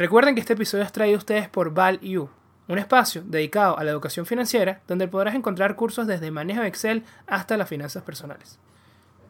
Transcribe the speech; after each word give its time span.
Recuerden 0.00 0.34
que 0.34 0.40
este 0.40 0.54
episodio 0.54 0.82
es 0.82 0.92
traído 0.92 1.16
a 1.16 1.18
ustedes 1.18 1.50
por 1.50 1.74
ValU, 1.74 2.30
un 2.68 2.78
espacio 2.78 3.22
dedicado 3.22 3.78
a 3.78 3.84
la 3.84 3.90
educación 3.90 4.24
financiera 4.24 4.80
donde 4.88 5.08
podrás 5.08 5.34
encontrar 5.34 5.76
cursos 5.76 6.06
desde 6.06 6.30
manejo 6.30 6.62
de 6.62 6.68
Excel 6.68 7.04
hasta 7.26 7.58
las 7.58 7.68
finanzas 7.68 8.02
personales. 8.02 8.58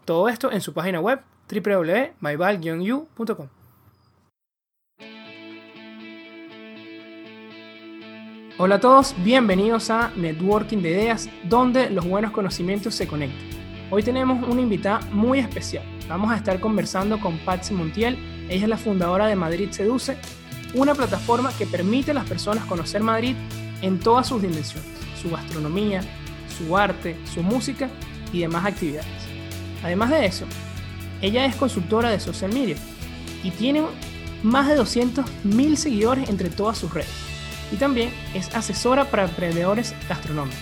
Todo 0.05 0.29
esto 0.29 0.53
en 0.53 0.61
su 0.61 0.73
página 0.73 1.01
web 1.01 1.23
www.myval-u.com. 1.53 3.49
Hola 8.57 8.77
a 8.77 8.81
todos, 8.81 9.17
bienvenidos 9.25 9.91
a 9.91 10.13
Networking 10.15 10.83
de 10.83 10.91
Ideas, 10.91 11.29
donde 11.49 11.91
los 11.91 12.07
buenos 12.07 12.31
conocimientos 12.31 12.95
se 12.95 13.09
conectan. 13.09 13.41
Hoy 13.91 14.05
tenemos 14.05 14.47
una 14.47 14.61
invitada 14.61 15.01
muy 15.11 15.41
especial. 15.41 15.83
Vamos 16.09 16.31
a 16.31 16.37
estar 16.37 16.61
conversando 16.61 17.19
con 17.19 17.39
Patsy 17.39 17.75
Montiel. 17.75 18.17
Ella 18.49 18.63
es 18.63 18.69
la 18.69 18.77
fundadora 18.77 19.27
de 19.27 19.35
Madrid 19.35 19.73
Seduce, 19.73 20.17
una 20.75 20.95
plataforma 20.95 21.53
que 21.57 21.67
permite 21.67 22.11
a 22.11 22.15
las 22.15 22.29
personas 22.29 22.65
conocer 22.65 23.03
Madrid 23.03 23.35
en 23.83 23.99
todas 23.99 24.29
sus 24.29 24.43
dimensiones, 24.43 24.89
su 25.21 25.31
gastronomía, 25.31 26.03
su 26.57 26.77
arte, 26.77 27.17
su 27.33 27.43
música 27.43 27.89
y 28.33 28.41
demás 28.41 28.67
actividades. 28.67 29.09
Además 29.83 30.11
de 30.11 30.27
eso, 30.27 30.45
ella 31.23 31.45
es 31.47 31.57
consultora 31.57 32.11
de 32.11 32.21
social 32.21 32.53
media 32.53 32.77
y 33.43 33.51
tiene 33.51 33.83
más 34.43 34.69
de 34.69 34.79
200.000 34.79 35.77
seguidores 35.77 36.29
entre 36.29 36.49
todas 36.49 36.79
sus 36.79 36.93
redes 36.93 37.31
y 37.73 37.77
también 37.77 38.11
es 38.35 38.55
asesora 38.55 39.11
para 39.11 39.25
emprendedores 39.25 39.95
gastronómicos. 40.09 40.59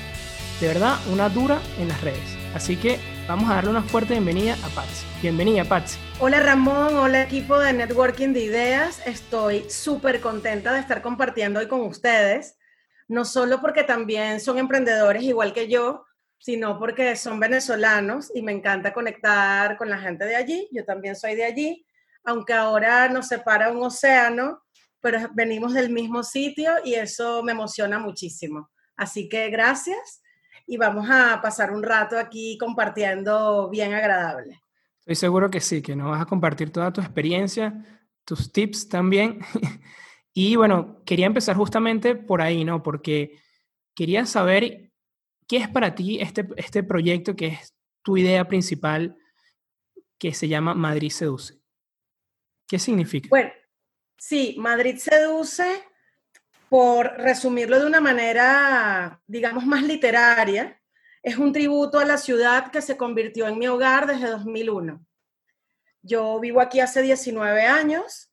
De 0.61 0.67
verdad, 0.67 0.97
una 1.13 1.29
dura 1.29 1.61
en 1.79 1.89
las 1.89 2.01
redes. 2.01 2.37
Así 2.55 2.77
que 2.77 2.99
vamos 3.29 3.49
a 3.51 3.55
darle 3.55 3.71
una 3.71 3.83
fuerte 3.83 4.15
bienvenida 4.15 4.55
a 4.65 4.69
Patsy. 4.69 5.05
Bienvenida, 5.23 5.65
Patsy. 5.65 6.08
Hola 6.21 6.41
Ramón, 6.41 6.97
hola 6.97 7.23
equipo 7.23 7.59
de 7.59 7.73
Networking 7.73 8.33
de 8.33 8.41
Ideas. 8.41 9.07
Estoy 9.07 9.71
súper 9.71 10.21
contenta 10.21 10.73
de 10.73 10.81
estar 10.81 11.01
compartiendo 11.01 11.61
hoy 11.61 11.69
con 11.69 11.83
ustedes, 11.83 12.59
no 13.07 13.25
solo 13.25 13.61
porque 13.61 13.85
también 13.85 14.41
son 14.41 14.59
emprendedores 14.59 15.23
igual 15.23 15.53
que 15.53 15.69
yo, 15.69 16.05
sino 16.39 16.79
porque 16.79 17.15
son 17.15 17.39
venezolanos 17.39 18.33
y 18.35 18.43
me 18.43 18.51
encanta 18.51 18.93
conectar 18.93 19.77
con 19.77 19.89
la 19.89 19.99
gente 19.99 20.25
de 20.25 20.35
allí. 20.35 20.69
Yo 20.73 20.85
también 20.85 21.15
soy 21.15 21.37
de 21.37 21.45
allí, 21.45 21.87
aunque 22.25 22.53
ahora 22.53 23.09
nos 23.09 23.29
separa 23.29 23.71
un 23.71 23.83
océano 23.83 24.63
pero 25.01 25.21
venimos 25.33 25.75
del 25.75 25.91
mismo 25.91 26.23
sitio 26.23 26.73
y 26.85 26.95
eso 26.95 27.43
me 27.43 27.53
emociona 27.53 27.99
muchísimo. 27.99 28.71
Así 28.97 29.29
que 29.29 29.49
gracias 29.51 30.23
y 30.67 30.77
vamos 30.77 31.09
a 31.11 31.41
pasar 31.41 31.71
un 31.71 31.83
rato 31.83 32.19
aquí 32.19 32.59
compartiendo 32.59 33.69
bien 33.71 33.95
agradable. 33.95 34.61
Estoy 35.09 35.17
seguro 35.17 35.51
que 35.51 35.61
sí, 35.61 35.81
que 35.81 35.97
nos 35.97 36.11
vas 36.11 36.21
a 36.21 36.27
compartir 36.27 36.71
toda 36.71 36.93
tu 36.93 37.01
experiencia, 37.01 38.03
tus 38.25 38.53
tips 38.53 38.89
también. 38.89 39.41
y 40.35 40.57
bueno, 40.57 41.03
quería 41.07 41.27
empezar 41.27 41.57
justamente 41.57 42.15
por 42.15 42.43
ahí, 42.43 42.63
¿no? 42.65 42.83
Porque 42.83 43.41
quería 43.95 44.27
saber 44.27 44.93
qué 45.47 45.57
es 45.57 45.69
para 45.69 45.95
ti 45.95 46.21
este, 46.21 46.47
este 46.57 46.83
proyecto 46.83 47.35
que 47.35 47.47
es 47.47 47.75
tu 48.03 48.19
idea 48.19 48.47
principal 48.47 49.17
que 50.19 50.35
se 50.35 50.47
llama 50.47 50.75
Madrid 50.75 51.11
Seduce. 51.11 51.59
¿Qué 52.69 52.79
significa? 52.79 53.29
Bueno, 53.31 53.51
Sí, 54.19 54.57
Madrid 54.59 54.97
seduce, 54.99 55.85
por 56.69 57.07
resumirlo 57.19 57.79
de 57.79 57.87
una 57.87 58.01
manera, 58.01 59.23
digamos, 59.27 59.65
más 59.65 59.85
literaria, 59.85 60.78
es 61.23 61.37
un 61.37 61.53
tributo 61.53 61.99
a 61.99 62.05
la 62.05 62.19
ciudad 62.19 62.71
que 62.71 62.83
se 62.83 62.97
convirtió 62.97 63.49
en 63.49 63.59
mi 63.59 63.69
hogar 63.69 64.07
desde 64.07 64.29
2001. 64.29 65.05
Yo 66.03 66.41
vivo 66.41 66.61
aquí 66.61 66.81
hace 66.81 67.03
19 67.03 67.67
años 67.67 68.31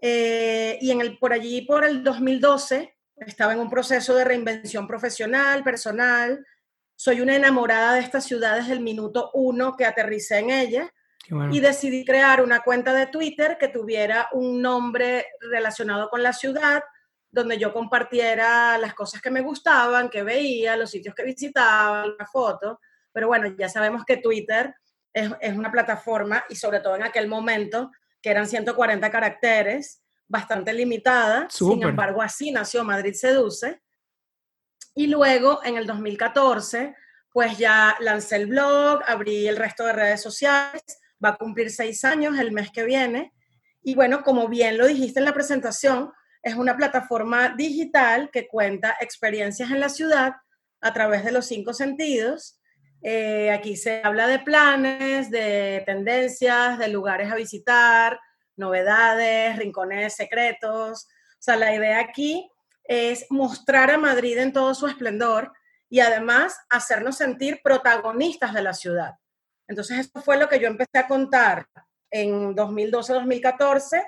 eh, 0.00 0.78
y 0.80 0.90
en 0.90 1.00
el, 1.00 1.18
por 1.18 1.32
allí, 1.32 1.62
por 1.62 1.84
el 1.84 2.04
2012, 2.04 2.94
estaba 3.16 3.54
en 3.54 3.60
un 3.60 3.70
proceso 3.70 4.14
de 4.14 4.24
reinvención 4.24 4.86
profesional, 4.86 5.64
personal. 5.64 6.44
Soy 6.94 7.20
una 7.20 7.36
enamorada 7.36 7.94
de 7.94 8.00
esta 8.00 8.20
ciudad 8.20 8.56
desde 8.56 8.74
el 8.74 8.80
minuto 8.80 9.30
uno 9.34 9.76
que 9.76 9.86
aterricé 9.86 10.38
en 10.38 10.50
ella 10.50 10.92
y 11.50 11.60
decidí 11.60 12.04
crear 12.04 12.40
una 12.40 12.60
cuenta 12.60 12.94
de 12.94 13.08
Twitter 13.08 13.56
que 13.58 13.68
tuviera 13.68 14.28
un 14.32 14.62
nombre 14.62 15.26
relacionado 15.40 16.08
con 16.08 16.22
la 16.22 16.32
ciudad, 16.32 16.84
donde 17.36 17.58
yo 17.58 17.72
compartiera 17.72 18.76
las 18.78 18.94
cosas 18.94 19.22
que 19.22 19.30
me 19.30 19.40
gustaban, 19.40 20.08
que 20.08 20.22
veía, 20.22 20.76
los 20.76 20.90
sitios 20.90 21.14
que 21.14 21.24
visitaba, 21.24 22.06
la 22.06 22.26
foto. 22.26 22.80
Pero 23.12 23.28
bueno, 23.28 23.54
ya 23.58 23.68
sabemos 23.68 24.04
que 24.04 24.16
Twitter 24.16 24.74
es, 25.12 25.30
es 25.40 25.56
una 25.56 25.70
plataforma, 25.70 26.44
y 26.48 26.56
sobre 26.56 26.80
todo 26.80 26.96
en 26.96 27.04
aquel 27.04 27.28
momento, 27.28 27.90
que 28.20 28.30
eran 28.30 28.46
140 28.46 29.10
caracteres, 29.10 30.02
bastante 30.26 30.72
limitada. 30.72 31.46
Sin 31.48 31.82
embargo, 31.82 32.20
así 32.22 32.50
nació 32.50 32.82
Madrid 32.82 33.14
Seduce. 33.14 33.80
Y 34.94 35.06
luego, 35.06 35.60
en 35.64 35.76
el 35.76 35.86
2014, 35.86 36.96
pues 37.30 37.58
ya 37.58 37.96
lancé 38.00 38.36
el 38.36 38.46
blog, 38.46 39.02
abrí 39.06 39.46
el 39.46 39.56
resto 39.56 39.84
de 39.84 39.92
redes 39.92 40.22
sociales 40.22 40.82
va 41.24 41.30
a 41.30 41.36
cumplir 41.36 41.70
seis 41.70 42.04
años 42.04 42.38
el 42.38 42.52
mes 42.52 42.70
que 42.70 42.84
viene. 42.84 43.32
Y 43.82 43.94
bueno, 43.94 44.22
como 44.22 44.48
bien 44.48 44.78
lo 44.78 44.86
dijiste 44.86 45.20
en 45.20 45.24
la 45.24 45.34
presentación, 45.34 46.12
es 46.46 46.54
una 46.54 46.76
plataforma 46.76 47.48
digital 47.48 48.30
que 48.32 48.46
cuenta 48.46 48.96
experiencias 49.00 49.68
en 49.72 49.80
la 49.80 49.88
ciudad 49.88 50.36
a 50.80 50.92
través 50.92 51.24
de 51.24 51.32
los 51.32 51.44
cinco 51.46 51.72
sentidos. 51.72 52.60
Eh, 53.02 53.50
aquí 53.50 53.76
se 53.76 54.00
habla 54.04 54.28
de 54.28 54.38
planes, 54.38 55.28
de 55.32 55.82
tendencias, 55.86 56.78
de 56.78 56.86
lugares 56.86 57.32
a 57.32 57.34
visitar, 57.34 58.20
novedades, 58.54 59.56
rincones 59.56 60.14
secretos. 60.14 61.08
O 61.32 61.42
sea, 61.42 61.56
la 61.56 61.74
idea 61.74 61.98
aquí 61.98 62.48
es 62.84 63.26
mostrar 63.28 63.90
a 63.90 63.98
Madrid 63.98 64.38
en 64.38 64.52
todo 64.52 64.72
su 64.76 64.86
esplendor 64.86 65.52
y 65.88 65.98
además 65.98 66.56
hacernos 66.70 67.16
sentir 67.16 67.60
protagonistas 67.64 68.54
de 68.54 68.62
la 68.62 68.72
ciudad. 68.72 69.14
Entonces, 69.66 69.98
eso 69.98 70.22
fue 70.22 70.36
lo 70.36 70.48
que 70.48 70.60
yo 70.60 70.68
empecé 70.68 70.98
a 70.98 71.08
contar 71.08 71.66
en 72.08 72.54
2012-2014 72.54 74.04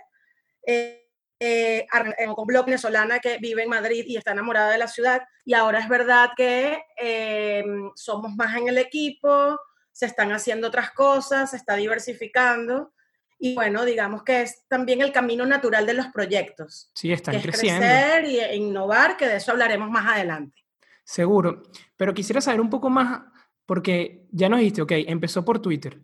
eh, 0.64 1.07
eh, 1.40 1.86
en 2.18 2.30
un 2.30 2.46
blog 2.46 2.66
venezolana 2.66 3.20
que 3.20 3.38
vive 3.38 3.62
en 3.62 3.68
Madrid 3.68 4.04
y 4.06 4.16
está 4.16 4.32
enamorada 4.32 4.72
de 4.72 4.78
la 4.78 4.88
ciudad. 4.88 5.22
Y 5.44 5.54
ahora 5.54 5.78
es 5.78 5.88
verdad 5.88 6.30
que 6.36 6.82
eh, 7.00 7.64
somos 7.94 8.34
más 8.34 8.56
en 8.56 8.68
el 8.68 8.78
equipo, 8.78 9.58
se 9.92 10.06
están 10.06 10.32
haciendo 10.32 10.68
otras 10.68 10.90
cosas, 10.92 11.50
se 11.50 11.56
está 11.56 11.76
diversificando. 11.76 12.92
Y 13.38 13.54
bueno, 13.54 13.84
digamos 13.84 14.24
que 14.24 14.42
es 14.42 14.64
también 14.66 15.00
el 15.00 15.12
camino 15.12 15.46
natural 15.46 15.86
de 15.86 15.94
los 15.94 16.08
proyectos. 16.08 16.90
Sí, 16.94 17.12
están 17.12 17.40
creciendo. 17.40 17.80
Crecer 17.80 18.24
y 18.24 18.40
innovar, 18.56 19.16
que 19.16 19.28
de 19.28 19.36
eso 19.36 19.52
hablaremos 19.52 19.90
más 19.90 20.06
adelante. 20.06 20.64
Seguro. 21.04 21.62
Pero 21.96 22.14
quisiera 22.14 22.40
saber 22.40 22.60
un 22.60 22.68
poco 22.68 22.90
más 22.90 23.22
porque 23.64 24.26
ya 24.32 24.48
nos 24.48 24.58
dijiste, 24.58 24.82
ok, 24.82 24.92
empezó 25.06 25.44
por 25.44 25.60
Twitter, 25.60 26.00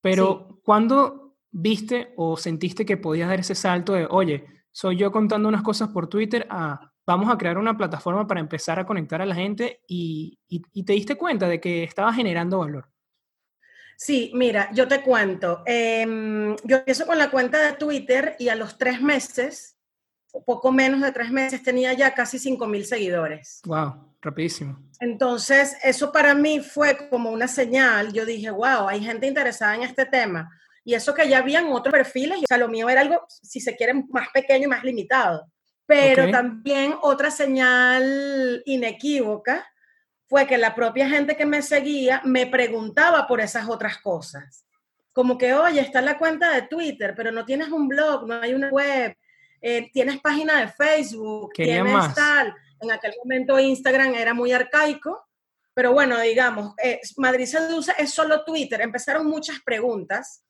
pero 0.00 0.60
¿cuándo 0.64 1.38
viste 1.50 2.12
o 2.16 2.36
sentiste 2.36 2.84
que 2.84 2.96
podías 2.96 3.28
dar 3.28 3.40
ese 3.40 3.54
salto 3.54 3.92
de, 3.92 4.06
oye, 4.10 4.55
soy 4.76 4.98
yo 4.98 5.10
contando 5.10 5.48
unas 5.48 5.62
cosas 5.62 5.88
por 5.88 6.06
Twitter 6.06 6.46
a 6.50 6.92
vamos 7.06 7.32
a 7.32 7.38
crear 7.38 7.56
una 7.56 7.78
plataforma 7.78 8.26
para 8.26 8.40
empezar 8.40 8.78
a 8.78 8.84
conectar 8.84 9.22
a 9.22 9.26
la 9.26 9.34
gente 9.34 9.80
y, 9.88 10.38
te 10.84 10.92
diste 10.92 11.16
cuenta 11.16 11.48
de 11.48 11.58
que 11.58 11.82
estaba 11.82 12.12
generando 12.12 12.58
valor? 12.58 12.86
Sí, 13.96 14.30
mira, 14.34 14.70
yo 14.74 14.86
te 14.86 15.00
cuento. 15.00 15.62
Em, 15.64 16.54
yo 16.64 16.76
empiezo 16.76 17.06
con 17.06 17.16
la 17.16 17.30
cuenta 17.30 17.58
de 17.58 17.72
Twitter 17.78 18.36
y 18.38 18.50
a 18.50 18.54
los 18.54 18.76
tres 18.76 19.00
meses, 19.00 19.78
poco 20.44 20.70
menos 20.72 21.00
de 21.00 21.10
tres 21.10 21.30
meses, 21.30 21.62
tenía 21.62 21.94
ya 21.94 22.12
casi 22.12 22.38
5 22.38 22.66
mil 22.66 22.84
seguidores. 22.84 23.62
Wow. 23.64 24.14
Rapidísimo. 24.20 24.76
Entonces, 24.98 25.76
eso 25.84 26.10
para 26.10 26.34
mí 26.34 26.60
fue 26.60 27.08
como 27.08 27.30
una 27.30 27.46
señal. 27.46 28.12
Yo 28.12 28.26
dije, 28.26 28.50
wow, 28.50 28.88
hay 28.88 29.00
gente 29.00 29.26
interesada 29.26 29.76
en 29.76 29.84
este 29.84 30.04
tema. 30.04 30.50
Y 30.86 30.94
eso 30.94 31.14
que 31.14 31.28
ya 31.28 31.38
habían 31.38 31.66
otros 31.72 31.92
perfiles, 31.92 32.38
o 32.38 32.46
sea, 32.46 32.58
lo 32.58 32.68
mío 32.68 32.88
era 32.88 33.00
algo, 33.00 33.26
si 33.28 33.60
se 33.60 33.74
quiere, 33.74 33.92
más 34.08 34.28
pequeño 34.32 34.66
y 34.66 34.68
más 34.68 34.84
limitado. 34.84 35.50
Pero 35.84 36.30
también 36.30 36.94
otra 37.02 37.32
señal 37.32 38.62
inequívoca 38.64 39.66
fue 40.28 40.46
que 40.46 40.56
la 40.56 40.76
propia 40.76 41.08
gente 41.08 41.36
que 41.36 41.44
me 41.44 41.60
seguía 41.60 42.22
me 42.24 42.46
preguntaba 42.46 43.26
por 43.26 43.40
esas 43.40 43.68
otras 43.68 43.98
cosas. 43.98 44.64
Como 45.12 45.36
que, 45.36 45.54
oye, 45.54 45.80
está 45.80 46.00
la 46.00 46.16
cuenta 46.16 46.52
de 46.52 46.68
Twitter, 46.68 47.14
pero 47.16 47.32
no 47.32 47.44
tienes 47.44 47.68
un 47.70 47.88
blog, 47.88 48.24
no 48.28 48.40
hay 48.40 48.54
una 48.54 48.68
web, 48.68 49.16
eh, 49.60 49.90
tienes 49.92 50.20
página 50.20 50.60
de 50.60 50.68
Facebook, 50.68 51.52
tienes 51.52 52.14
tal. 52.14 52.54
En 52.80 52.92
aquel 52.92 53.12
momento 53.24 53.58
Instagram 53.58 54.14
era 54.14 54.34
muy 54.34 54.52
arcaico, 54.52 55.26
pero 55.74 55.92
bueno, 55.92 56.20
digamos, 56.20 56.74
eh, 56.80 57.00
Madrid 57.16 57.46
Seduce 57.46 57.92
es 57.98 58.14
solo 58.14 58.44
Twitter. 58.44 58.80
Empezaron 58.80 59.26
muchas 59.26 59.58
preguntas 59.64 60.44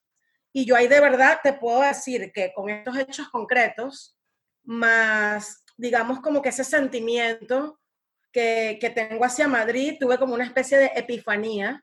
y 0.53 0.65
yo 0.65 0.77
ahí 0.77 0.89
de 0.89 1.01
verdad 1.01 1.41
te 1.43 1.53
puedo 1.53 1.81
decir 1.81 2.33
que 2.33 2.53
con 2.55 2.69
estos 2.71 2.97
hechos 2.97 3.29
concretos, 3.29 4.17
más, 4.65 5.65
digamos, 5.77 6.21
como 6.21 6.43
que 6.43 6.49
ese 6.49 6.65
sentimiento 6.65 7.79
que, 8.33 8.79
que 8.81 8.91
tengo 8.91 9.25
hacia 9.25 9.49
Madrid, 9.49 9.97
tuve 9.99 10.19
como 10.19 10.35
una 10.35 10.45
especie 10.45 10.79
de 10.79 10.91
epifanía 10.95 11.83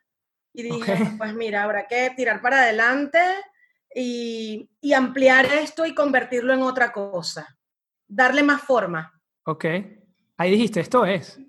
y 0.52 0.62
dije, 0.62 0.96
pues 1.18 1.34
mira, 1.34 1.62
habrá 1.62 1.86
que 1.86 2.10
tirar 2.16 2.40
para 2.40 2.62
adelante 2.62 3.18
y, 3.94 4.70
y 4.80 4.92
ampliar 4.92 5.46
esto 5.46 5.86
y 5.86 5.94
convertirlo 5.94 6.52
en 6.52 6.62
otra 6.62 6.92
cosa. 6.92 7.56
darle 8.06 8.42
más 8.42 8.62
forma. 8.62 9.12
Ok. 9.44 9.64
Ahí 10.36 10.50
dijiste, 10.50 10.80
esto 10.80 11.04
es. 11.04 11.40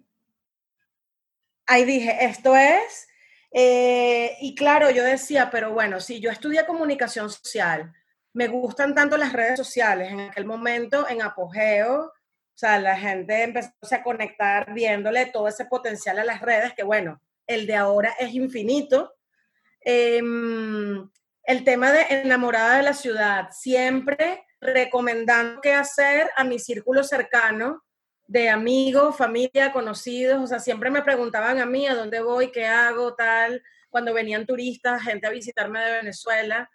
Ahí 1.67 1.85
dije, 1.85 2.25
esto 2.25 2.55
es. 2.55 3.07
Eh, 3.57 4.35
y 4.41 4.53
claro, 4.53 4.91
yo 4.91 5.01
decía, 5.01 5.49
pero 5.49 5.71
bueno, 5.71 6.01
si 6.01 6.19
yo 6.19 6.29
estudié 6.29 6.65
comunicación 6.65 7.29
social, 7.29 7.93
me 8.33 8.49
gustan 8.49 8.93
tanto 8.93 9.15
las 9.15 9.31
redes 9.31 9.55
sociales, 9.55 10.11
en 10.11 10.19
aquel 10.19 10.43
momento, 10.43 11.07
en 11.07 11.21
apogeo, 11.21 12.01
o 12.01 12.57
sea, 12.57 12.77
la 12.79 12.97
gente 12.97 13.43
empezó 13.43 13.71
a 13.91 14.03
conectar 14.03 14.73
viéndole 14.73 15.27
todo 15.27 15.47
ese 15.47 15.63
potencial 15.63 16.19
a 16.19 16.25
las 16.25 16.41
redes, 16.41 16.73
que 16.73 16.83
bueno, 16.83 17.21
el 17.47 17.65
de 17.65 17.77
ahora 17.77 18.13
es 18.19 18.33
infinito. 18.33 19.15
Em, 19.79 21.09
el 21.43 21.63
tema 21.63 21.93
de 21.93 22.01
enamorada 22.09 22.75
de 22.75 22.83
la 22.83 22.93
ciudad, 22.93 23.51
siempre 23.51 24.45
recomendando 24.59 25.61
qué 25.61 25.73
hacer 25.73 26.29
a 26.35 26.43
mi 26.43 26.59
círculo 26.59 27.05
cercano 27.05 27.84
de 28.27 28.49
amigos, 28.49 29.15
familia, 29.15 29.71
conocidos, 29.71 30.43
o 30.43 30.47
sea, 30.47 30.59
siempre 30.59 30.89
me 30.89 31.03
preguntaban 31.03 31.59
a 31.59 31.65
mí 31.65 31.87
a 31.87 31.95
dónde 31.95 32.21
voy, 32.21 32.51
qué 32.51 32.65
hago, 32.65 33.15
tal, 33.15 33.61
cuando 33.89 34.13
venían 34.13 34.45
turistas, 34.45 35.03
gente 35.03 35.27
a 35.27 35.31
visitarme 35.31 35.79
de 35.79 35.91
Venezuela. 35.93 36.69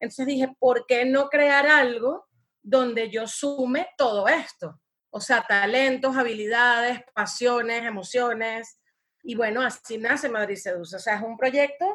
Entonces 0.00 0.26
dije, 0.26 0.54
¿por 0.58 0.86
qué 0.86 1.04
no 1.04 1.28
crear 1.28 1.66
algo 1.66 2.26
donde 2.62 3.10
yo 3.10 3.26
sume 3.26 3.88
todo 3.96 4.28
esto? 4.28 4.80
O 5.10 5.20
sea, 5.20 5.46
talentos, 5.48 6.16
habilidades, 6.16 7.00
pasiones, 7.14 7.84
emociones. 7.84 8.78
Y 9.22 9.34
bueno, 9.34 9.62
así 9.62 9.96
nace 9.96 10.28
Madrid 10.28 10.56
Seduce. 10.56 10.96
O 10.96 10.98
sea, 10.98 11.16
es 11.16 11.22
un 11.22 11.38
proyecto 11.38 11.86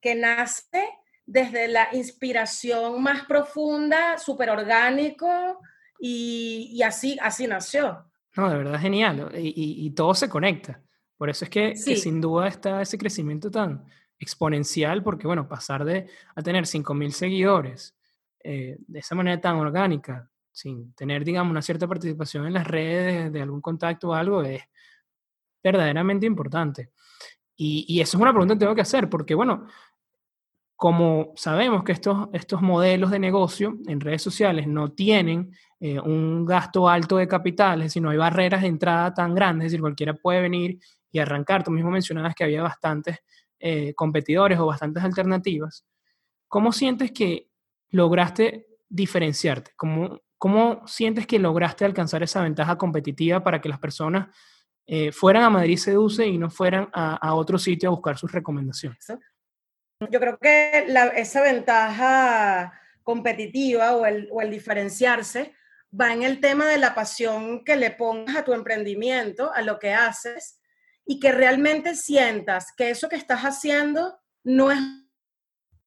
que 0.00 0.14
nace 0.14 0.88
desde 1.24 1.68
la 1.68 1.88
inspiración 1.92 3.02
más 3.02 3.24
profunda, 3.24 4.18
súper 4.18 4.50
orgánico, 4.50 5.60
y, 5.98 6.80
así, 6.82 7.18
así 7.20 7.46
nació. 7.46 8.04
No, 8.38 8.48
de 8.48 8.56
verdad 8.56 8.80
genial. 8.80 9.32
Y, 9.36 9.90
todo 9.90 10.14
se 10.14 10.28
conecta. 10.28 10.80
Por 11.16 11.28
eso 11.28 11.44
es 11.44 11.50
que, 11.50 11.74
sin 11.74 12.20
duda 12.20 12.46
está 12.46 12.80
ese 12.80 12.96
crecimiento 12.96 13.50
tan 13.50 13.84
exponencial, 14.16 15.02
porque 15.02 15.26
bueno, 15.26 15.48
pasar 15.48 15.84
de 15.84 16.06
a 16.36 16.40
tener 16.40 16.64
5.000 16.64 17.10
seguidores 17.10 17.96
eh, 18.44 18.76
de 18.78 18.98
esa 19.00 19.16
manera 19.16 19.40
tan 19.40 19.56
orgánica, 19.56 20.30
sin 20.52 20.92
tener, 20.94 21.24
digamos, 21.24 21.50
una 21.50 21.62
cierta 21.62 21.88
participación 21.88 22.46
en 22.46 22.52
las 22.52 22.66
redes, 22.68 23.32
de 23.32 23.42
algún 23.42 23.60
contacto 23.60 24.10
o 24.10 24.14
algo, 24.14 24.42
es 24.42 24.62
verdaderamente 25.60 26.24
importante. 26.24 26.92
Y, 27.56 27.86
y 27.88 28.00
eso 28.00 28.16
es 28.16 28.22
una 28.22 28.30
pregunta 28.30 28.54
que 28.54 28.60
tengo 28.60 28.74
que 28.76 28.82
hacer, 28.82 29.10
porque 29.10 29.34
bueno, 29.34 29.66
como 30.78 31.32
sabemos 31.34 31.82
que 31.82 31.90
estos, 31.90 32.28
estos 32.32 32.62
modelos 32.62 33.10
de 33.10 33.18
negocio 33.18 33.78
en 33.88 33.98
redes 33.98 34.22
sociales 34.22 34.68
no 34.68 34.92
tienen 34.92 35.50
eh, 35.80 35.98
un 35.98 36.46
gasto 36.46 36.88
alto 36.88 37.16
de 37.16 37.26
capital, 37.26 37.82
es 37.82 37.96
no 37.96 38.10
hay 38.10 38.16
barreras 38.16 38.62
de 38.62 38.68
entrada 38.68 39.12
tan 39.12 39.34
grandes, 39.34 39.66
es 39.66 39.72
decir, 39.72 39.80
cualquiera 39.80 40.14
puede 40.14 40.40
venir 40.40 40.78
y 41.10 41.18
arrancar. 41.18 41.64
Tú 41.64 41.72
mismo 41.72 41.90
mencionabas 41.90 42.32
que 42.36 42.44
había 42.44 42.62
bastantes 42.62 43.18
eh, 43.58 43.92
competidores 43.94 44.56
o 44.60 44.66
bastantes 44.66 45.02
alternativas. 45.02 45.84
¿Cómo 46.46 46.70
sientes 46.70 47.10
que 47.10 47.50
lograste 47.90 48.68
diferenciarte? 48.88 49.72
¿Cómo, 49.74 50.20
¿Cómo 50.38 50.86
sientes 50.86 51.26
que 51.26 51.40
lograste 51.40 51.86
alcanzar 51.86 52.22
esa 52.22 52.40
ventaja 52.40 52.78
competitiva 52.78 53.42
para 53.42 53.60
que 53.60 53.68
las 53.68 53.80
personas 53.80 54.28
eh, 54.86 55.10
fueran 55.10 55.42
a 55.42 55.50
Madrid 55.50 55.76
Seduce 55.76 56.24
y 56.24 56.38
no 56.38 56.50
fueran 56.50 56.88
a, 56.92 57.16
a 57.16 57.34
otro 57.34 57.58
sitio 57.58 57.88
a 57.88 57.94
buscar 57.94 58.16
sus 58.16 58.30
recomendaciones? 58.30 59.04
Yo 60.00 60.20
creo 60.20 60.38
que 60.38 60.86
esa 61.16 61.42
ventaja 61.42 62.72
competitiva 63.02 63.96
o 63.96 64.06
el, 64.06 64.50
diferenciarse 64.50 65.54
va 65.98 66.12
en 66.12 66.22
el 66.22 66.40
tema 66.40 66.66
de 66.66 66.78
la 66.78 66.94
pasión 66.94 67.64
que 67.64 67.76
le 67.76 67.90
pongas 67.90 68.36
a 68.36 68.44
tu 68.44 68.52
emprendimiento, 68.52 69.52
a 69.52 69.62
lo 69.62 69.78
que 69.78 69.92
haces, 69.92 70.60
y 71.04 71.18
que 71.18 71.32
realmente 71.32 71.94
sientas 71.96 72.72
que 72.76 72.90
eso 72.90 73.08
que 73.08 73.16
estás 73.16 73.40
haciendo 73.42 74.18
no 74.44 74.70
es 74.70 74.78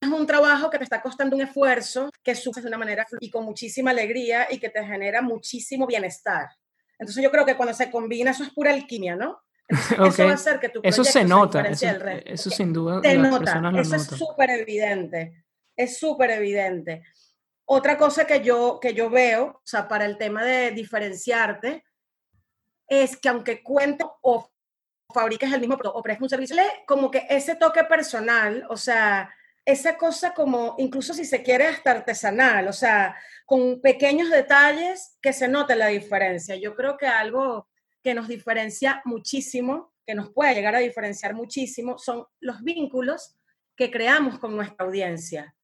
un 0.01 0.27
trabajo 0.27 0.69
que 0.69 0.79
te 0.79 0.83
está 0.83 1.01
costando 1.01 1.35
un 1.35 1.43
esfuerzo, 1.43 2.09
que 2.23 2.35
sufres 2.35 2.63
de 2.63 2.69
una 2.69 2.79
manera 2.79 3.05
y 3.19 3.29
con 3.29 3.45
muchísima 3.45 3.91
alegría 3.91 4.47
y 4.49 4.57
que 4.57 4.69
te 4.69 4.83
genera 4.83 5.21
muchísimo 5.21 5.85
bienestar. 5.85 6.49
Entonces 6.97 7.23
yo 7.23 7.31
creo 7.31 7.45
que 7.45 7.55
cuando 7.55 7.73
se 7.73 7.89
combina, 7.91 8.31
eso 8.31 8.43
es 8.43 8.49
pura 8.49 8.73
alquimia, 8.73 9.15
¿no? 9.15 9.39
Eso 10.07 10.25
va 10.25 10.31
a 10.31 10.33
hacer 10.33 10.59
que 10.59 10.69
tu 10.69 10.81
Eso 10.83 11.03
se 11.03 11.23
nota, 11.23 11.61
eso, 11.61 11.87
eso, 12.25 12.49
sin 12.49 12.73
duda. 12.73 13.01
Te 13.01 13.17
nota, 13.17 13.61
eso 13.79 13.95
es 13.95 14.05
súper 14.05 14.49
evidente, 14.49 15.45
es 15.75 15.97
súper 15.97 16.31
evidente. 16.31 17.03
Otra 17.65 17.97
cosa 17.97 18.25
que 18.25 18.41
yo, 18.41 18.79
que 18.81 18.93
yo 18.93 19.09
veo, 19.09 19.45
o 19.45 19.61
sea, 19.63 19.87
para 19.87 20.05
el 20.05 20.17
tema 20.17 20.43
de 20.43 20.71
diferenciarte, 20.71 21.83
es 22.87 23.15
que 23.15 23.29
aunque 23.29 23.63
cuento 23.63 24.17
o 24.21 24.51
fabriques 25.13 25.51
el 25.51 25.61
mismo 25.61 25.77
producto 25.77 25.99
o 25.99 26.03
prestes 26.03 26.23
un 26.23 26.29
servicio, 26.29 26.57
como 26.85 27.09
que 27.09 27.25
ese 27.29 27.55
toque 27.55 27.83
personal, 27.85 28.65
o 28.69 28.75
sea, 28.75 29.33
esa 29.65 29.97
cosa 29.97 30.33
como, 30.33 30.75
incluso 30.79 31.13
si 31.13 31.23
se 31.23 31.43
quiere 31.43 31.67
hasta 31.67 31.91
artesanal, 31.91 32.67
o 32.67 32.73
sea, 32.73 33.15
con 33.45 33.79
pequeños 33.79 34.29
detalles 34.29 35.17
que 35.21 35.33
se 35.33 35.47
note 35.47 35.75
la 35.75 35.87
diferencia. 35.87 36.55
Yo 36.55 36.75
creo 36.75 36.97
que 36.97 37.07
algo 37.07 37.70
que 38.03 38.13
nos 38.13 38.27
diferencia 38.27 39.01
muchísimo, 39.05 39.93
que 40.05 40.15
nos 40.15 40.31
puede 40.31 40.55
llegar 40.55 40.75
a 40.75 40.79
diferenciar 40.79 41.33
muchísimo, 41.33 41.97
son 41.97 42.25
los 42.39 42.61
vínculos 42.63 43.37
que 43.75 43.91
creamos 43.91 44.39
con 44.39 44.55
nuestra 44.55 44.85
audiencia. 44.85 45.55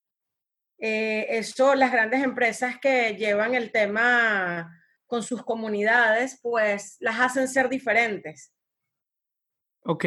Eh, 0.80 1.26
eso, 1.30 1.74
las 1.76 1.92
grandes 1.92 2.24
empresas 2.24 2.78
que 2.80 3.16
llevan 3.16 3.56
el 3.56 3.72
tema 3.72 4.72
con 5.06 5.24
sus 5.24 5.44
comunidades, 5.44 6.40
pues 6.42 6.98
las 7.00 7.20
hacen 7.20 7.48
ser 7.48 7.70
diferentes. 7.70 8.54
Ok, 9.84 10.06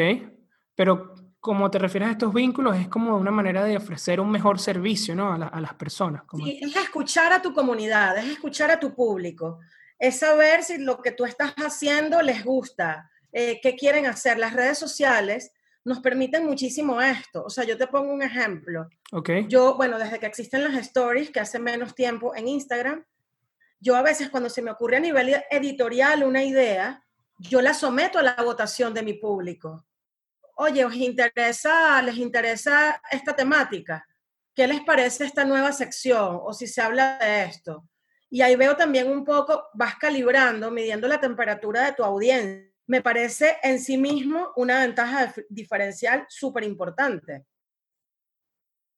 pero 0.75 1.15
como 1.41 1.71
te 1.71 1.79
refieres 1.79 2.11
a 2.11 2.13
estos 2.13 2.35
vínculos, 2.35 2.77
es 2.77 2.89
como 2.89 3.17
una 3.17 3.31
manera 3.31 3.65
de 3.65 3.79
ofrecer 3.79 4.21
un 4.21 4.31
mejor 4.31 4.59
servicio 4.59 5.17
¿no? 5.17 5.33
a, 5.33 5.61
las 5.61 5.75
personas. 5.75 6.23
Sí, 6.37 6.61
es 6.63 6.77
escuchar 6.77 7.33
a 7.33 7.41
tu 7.41 7.55
comunidad, 7.55 8.19
es 8.19 8.27
escuchar 8.27 8.71
a 8.71 8.79
tu 8.79 8.95
público 8.95 9.59
es 10.01 10.19
saber 10.19 10.65
si 10.65 10.79
lo 10.79 11.01
que 11.03 11.13
tú 11.13 11.27
estás 11.27 11.53
haciendo 11.59 12.23
les 12.23 12.43
gusta, 12.43 13.11
eh, 13.33 13.61
qué 13.63 13.77
quieren 13.77 14.07
hacer. 14.07 14.39
Las 14.39 14.55
redes 14.55 14.79
sociales 14.79 15.53
nos 15.85 16.01
permiten 16.01 16.47
muchísimo 16.47 17.01
esto. 17.01 17.45
O 17.45 17.51
sea, 17.51 17.65
yo 17.65 17.77
te 17.77 17.87
pongo 17.87 18.13
un 18.13 18.23
ejemplo. 18.23 18.89
Okay. 19.13 19.47
Yo, 19.47 19.77
bueno, 19.77 19.99
desde 19.99 20.19
que 20.19 20.27
existen 20.27 20.65
las 20.65 20.75
stories, 20.75 21.31
que 21.31 21.41
hace 21.41 21.59
menos 21.59 21.95
tiempo 21.95 22.35
en 22.35 22.49
Instagram, 22.49 23.05
yo 23.79 23.95
a 23.95 24.03
veces 24.03 24.31
cuando 24.31 24.49
se 24.49 24.63
me 24.63 24.71
ocurre 24.71 24.97
a 24.97 25.01
nivel 25.01 25.43
editorial 25.51 26.25
una 26.25 26.43
idea, 26.43 27.05
yo 27.39 27.61
la 27.61 27.75
someto 27.75 28.19
a 28.19 28.23
la 28.23 28.37
votación 28.43 28.93
de 28.95 29.03
mi 29.03 29.15
público. 29.15 29.87
Oye, 30.57 30.85
¿os 30.85 30.95
interesa, 30.95 32.01
les 32.03 32.17
interesa 32.17 33.01
esta 33.11 33.37
temática? 33.37 34.07
¿Qué 34.55 34.67
les 34.67 34.81
parece 34.81 35.25
esta 35.25 35.45
nueva 35.45 35.73
sección? 35.73 36.41
O 36.43 36.53
si 36.53 36.67
se 36.67 36.83
habla 36.83 37.19
de 37.19 37.45
esto. 37.45 37.85
Y 38.31 38.43
ahí 38.43 38.55
veo 38.55 38.77
también 38.77 39.11
un 39.11 39.25
poco, 39.25 39.69
vas 39.75 39.97
calibrando, 39.97 40.71
midiendo 40.71 41.09
la 41.09 41.21
temperatura 41.21 41.85
de 41.85 41.93
tu 41.93 42.05
audiencia. 42.05 42.71
Me 42.87 43.03
parece 43.03 43.59
en 43.63 43.81
sí 43.81 43.99
mismo 43.99 44.53
una 44.57 44.81
ventaja 44.81 45.35
diferencial 45.49 46.27
súper 46.29 46.65
importante. 46.65 47.45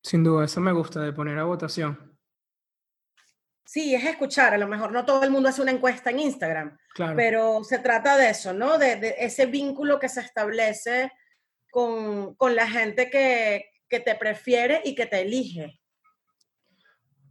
Sin 0.03 0.23
duda, 0.23 0.45
eso 0.45 0.61
me 0.61 0.73
gusta 0.73 1.01
de 1.01 1.13
poner 1.13 1.39
a 1.39 1.45
votación. 1.45 2.19
Sí, 3.65 3.95
es 3.95 4.05
escuchar. 4.05 4.53
A 4.53 4.59
lo 4.59 4.69
mejor 4.69 4.93
no 4.93 5.05
todo 5.05 5.23
el 5.25 5.31
mundo 5.31 5.49
hace 5.49 5.63
una 5.63 5.71
encuesta 5.71 6.11
en 6.11 6.21
Instagram, 6.21 6.79
pero 7.17 7.65
se 7.65 7.79
trata 7.79 8.19
de 8.19 8.29
eso, 8.29 8.53
¿no? 8.53 8.77
De, 8.77 9.15
ese 9.19 9.47
vínculo 9.47 9.99
que 9.99 10.11
se 10.11 10.21
establece 10.21 11.11
con, 11.71 12.35
con 12.35 12.55
la 12.55 12.69
gente 12.69 13.09
que, 13.09 13.71
que 13.89 14.01
te 14.01 14.15
prefiere 14.15 14.83
y 14.85 14.95
que 14.95 15.07
te 15.07 15.21
elige. 15.21 15.82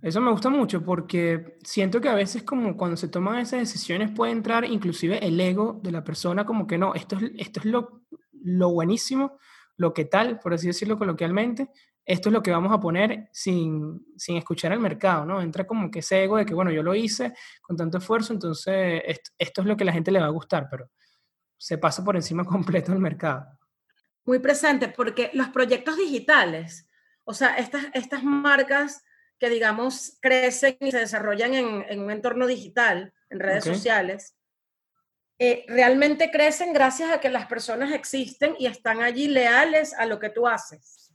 Eso 0.02 0.20
me 0.20 0.32
gusta 0.32 0.50
mucho 0.50 0.84
porque 0.84 1.58
siento 1.64 2.02
que 2.02 2.10
a 2.10 2.16
veces 2.16 2.42
como 2.42 2.76
cuando 2.76 2.98
se 2.98 3.08
toman 3.08 3.38
esas 3.38 3.60
decisiones 3.60 4.10
puede 4.12 4.32
entrar 4.32 4.66
inclusive 4.66 5.24
el 5.26 5.40
ego 5.40 5.80
de 5.84 5.92
la 5.92 6.04
persona 6.04 6.44
como 6.46 6.66
que 6.66 6.80
no, 6.80 6.96
esto 6.96 7.18
es, 7.18 7.32
esto 7.38 7.60
es 7.60 7.66
lo, 7.68 8.02
lo 8.44 8.72
buenísimo, 8.72 9.38
lo 9.78 9.94
que 9.94 10.06
tal, 10.06 10.40
por 10.40 10.56
así 10.56 10.68
decirlo 10.68 10.98
coloquialmente, 10.98 11.70
esto 12.04 12.30
es 12.30 12.34
lo 12.34 12.42
que 12.42 12.50
vamos 12.50 12.74
a 12.74 12.80
poner 12.80 13.30
sin, 13.32 14.04
sin 14.18 14.38
escuchar 14.38 14.72
al 14.72 14.80
mercado, 14.80 15.24
¿no? 15.24 15.40
Entra 15.40 15.68
como 15.68 15.92
que 15.92 16.00
ese 16.00 16.24
ego 16.24 16.38
de 16.38 16.46
que, 16.46 16.56
bueno, 16.56 16.72
yo 16.72 16.82
lo 16.82 16.96
hice 16.96 17.34
con 17.62 17.78
tanto 17.78 18.00
esfuerzo, 18.00 18.34
entonces 18.34 19.04
esto, 19.06 19.32
esto 19.38 19.62
es 19.62 19.68
lo 19.68 19.78
que 19.78 19.84
a 19.84 19.86
la 19.86 19.94
gente 19.94 20.12
le 20.12 20.20
va 20.20 20.26
a 20.26 20.30
gustar, 20.30 20.68
pero 20.70 20.90
se 21.58 21.78
pasa 21.78 22.04
por 22.04 22.16
encima 22.16 22.44
completo 22.46 22.92
del 22.92 23.02
mercado. 23.02 23.46
Muy 24.26 24.40
presente, 24.40 24.88
porque 24.90 25.30
los 25.34 25.50
proyectos 25.50 25.96
digitales, 25.96 26.90
o 27.24 27.34
sea, 27.34 27.56
estas, 27.56 27.86
estas 27.94 28.24
marcas 28.24 29.04
que, 29.42 29.50
digamos, 29.50 30.20
crecen 30.22 30.78
y 30.80 30.92
se 30.92 31.00
desarrollan 31.00 31.56
en, 31.56 32.00
un 32.00 32.12
entorno 32.12 32.46
digital, 32.46 33.12
en 33.28 33.40
redes 33.40 33.64
sociales, 33.64 34.38
eh, 35.40 35.66
realmente 35.68 36.30
crecen 36.30 36.74
gracias 36.74 37.10
a 37.10 37.20
que 37.20 37.32
las 37.32 37.48
personas 37.48 37.92
existen 37.92 38.54
y 38.60 38.68
están 38.68 39.02
allí 39.02 39.28
leales 39.28 39.96
a 39.96 40.06
lo 40.06 40.20
que 40.20 40.30
tú 40.30 40.48
haces. 40.48 41.12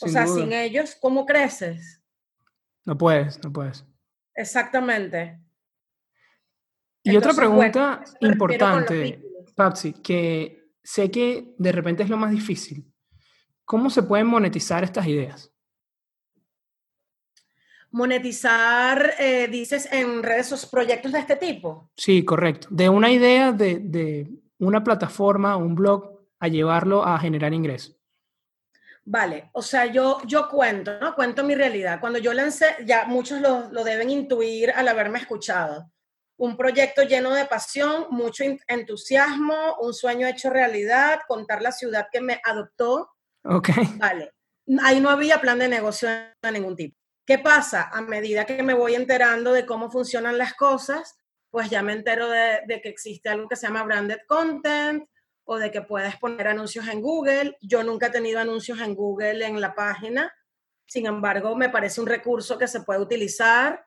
o 0.00 0.08
sea, 0.08 0.26
sin 0.26 0.52
ellos, 0.52 0.96
¿cómo 1.00 1.26
creces? 1.26 2.02
No 2.84 2.98
puedes, 2.98 3.40
no 3.44 3.52
puedes. 3.52 3.84
Exactamente. 4.34 5.40
Y 7.04 7.16
otra 7.16 7.34
pregunta 7.34 8.02
importante, 8.18 9.22
Patsy, 9.54 9.92
que 9.92 10.72
sé 10.82 11.08
que 11.08 11.54
de 11.56 11.70
repente 11.70 12.02
es 12.02 12.08
lo 12.08 12.16
más 12.16 12.32
difícil. 12.32 12.92
¿Cómo 13.64 13.90
se 13.90 14.02
pueden 14.02 14.26
monetizar 14.26 14.82
estas 14.82 15.06
ideas? 15.06 15.55
Monetizar, 17.90 19.14
eh, 19.18 19.48
dices, 19.48 19.88
en 19.90 20.22
redes, 20.22 20.52
o 20.52 20.70
proyectos 20.70 21.12
de 21.12 21.18
este 21.18 21.36
tipo. 21.36 21.90
Sí, 21.96 22.24
correcto. 22.24 22.68
De 22.70 22.88
una 22.88 23.10
idea 23.10 23.52
de, 23.52 23.78
de 23.78 24.28
una 24.58 24.82
plataforma, 24.84 25.56
un 25.56 25.74
blog, 25.74 26.16
a 26.38 26.48
llevarlo 26.48 27.04
a 27.04 27.18
generar 27.18 27.52
ingresos. 27.54 27.96
Vale, 29.04 29.50
o 29.52 29.62
sea, 29.62 29.86
yo, 29.86 30.18
yo 30.26 30.48
cuento, 30.48 30.98
¿no? 31.00 31.14
Cuento 31.14 31.44
mi 31.44 31.54
realidad. 31.54 32.00
Cuando 32.00 32.18
yo 32.18 32.32
lancé, 32.32 32.66
ya 32.84 33.04
muchos 33.04 33.40
lo, 33.40 33.70
lo 33.70 33.84
deben 33.84 34.10
intuir 34.10 34.72
al 34.72 34.88
haberme 34.88 35.20
escuchado. 35.20 35.92
Un 36.38 36.56
proyecto 36.56 37.02
lleno 37.04 37.32
de 37.32 37.46
pasión, 37.46 38.06
mucho 38.10 38.44
entusiasmo, 38.66 39.76
un 39.80 39.94
sueño 39.94 40.26
hecho 40.26 40.50
realidad, 40.50 41.20
contar 41.28 41.62
la 41.62 41.72
ciudad 41.72 42.08
que 42.10 42.20
me 42.20 42.40
adoptó. 42.44 43.12
Ok. 43.44 43.70
Vale. 43.96 44.32
Ahí 44.82 45.00
no 45.00 45.08
había 45.08 45.40
plan 45.40 45.60
de 45.60 45.68
negocio 45.68 46.08
de 46.08 46.52
ningún 46.52 46.74
tipo. 46.74 46.98
¿Qué 47.26 47.38
pasa? 47.38 47.90
A 47.92 48.00
medida 48.00 48.46
que 48.46 48.62
me 48.62 48.74
voy 48.74 48.94
enterando 48.94 49.52
de 49.52 49.66
cómo 49.66 49.90
funcionan 49.90 50.38
las 50.38 50.54
cosas, 50.54 51.18
pues 51.50 51.68
ya 51.68 51.82
me 51.82 51.92
entero 51.92 52.30
de, 52.30 52.62
de 52.66 52.80
que 52.80 52.88
existe 52.88 53.28
algo 53.28 53.48
que 53.48 53.56
se 53.56 53.66
llama 53.66 53.82
branded 53.82 54.20
content, 54.26 55.04
o 55.48 55.58
de 55.58 55.70
que 55.70 55.82
puedes 55.82 56.16
poner 56.16 56.48
anuncios 56.48 56.88
en 56.88 57.00
Google. 57.00 57.56
Yo 57.60 57.82
nunca 57.82 58.06
he 58.06 58.10
tenido 58.10 58.40
anuncios 58.40 58.80
en 58.80 58.94
Google 58.94 59.46
en 59.46 59.60
la 59.60 59.74
página, 59.74 60.32
sin 60.86 61.06
embargo, 61.06 61.56
me 61.56 61.68
parece 61.68 62.00
un 62.00 62.06
recurso 62.06 62.56
que 62.58 62.68
se 62.68 62.82
puede 62.82 63.00
utilizar. 63.00 63.84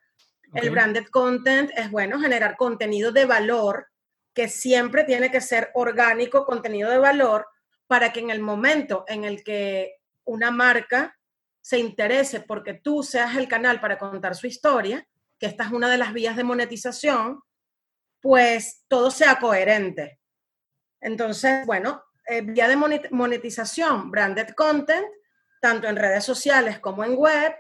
El 0.54 0.70
branded 0.72 1.06
content 1.06 1.72
es 1.76 1.90
bueno, 1.92 2.20
generar 2.20 2.58
contenido 2.58 3.12
de 3.12 3.26
valor, 3.26 3.88
que 4.34 4.50
siempre 4.50 5.04
tiene 5.04 5.32
que 5.32 5.42
ser 5.42 5.70
orgánico, 5.76 6.46
contenido 6.46 6.90
de 6.90 6.98
valor, 6.98 7.48
para 7.88 8.12
que 8.12 8.20
en 8.20 8.32
el 8.32 8.42
momento 8.42 9.06
en 9.08 9.24
el 9.24 9.44
que 9.44 9.96
una 10.26 10.52
marca 10.52 11.18
se 11.62 11.80
interese 11.80 12.42
porque 12.42 12.74
tú 12.74 13.04
seas 13.04 13.36
el 13.36 13.48
canal 13.48 13.80
para 13.80 13.98
contar 13.98 14.36
su 14.36 14.48
historia, 14.48 15.08
que 15.38 15.46
esta 15.46 15.66
es 15.66 15.72
una 15.72 15.90
de 15.90 15.98
las 15.98 16.14
vías 16.14 16.36
de 16.36 16.44
monetización, 16.44 17.42
pues 18.22 18.84
todo 18.88 19.12
sea 19.12 19.40
coherente. 19.40 20.20
Entonces, 21.02 21.66
bueno, 21.66 22.04
eh, 22.28 22.42
vía 22.42 22.68
de 22.68 22.76
monetización, 23.12 24.12
branded 24.12 24.50
content, 24.50 25.06
tanto 25.62 25.88
en 25.88 25.96
redes 25.96 26.24
sociales 26.24 26.80
como 26.80 27.04
en 27.04 27.16
web, 27.16 27.54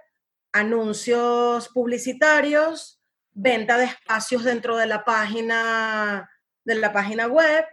anuncios 0.51 1.69
publicitarios, 1.69 3.01
venta 3.31 3.77
de 3.77 3.85
espacios 3.85 4.43
dentro 4.43 4.75
de 4.77 4.87
la 4.87 5.05
página, 5.05 6.29
de 6.63 6.75
la 6.75 6.91
página 6.91 7.27
web. 7.27 7.65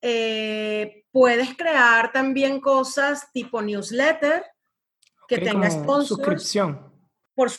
Eh, 0.00 1.04
puedes 1.10 1.56
crear 1.56 2.12
también 2.12 2.60
cosas 2.60 3.30
tipo 3.32 3.62
newsletter 3.62 4.44
que 5.28 5.38
tenga 5.38 5.70
suscripción 5.70 6.88
por 7.34 7.50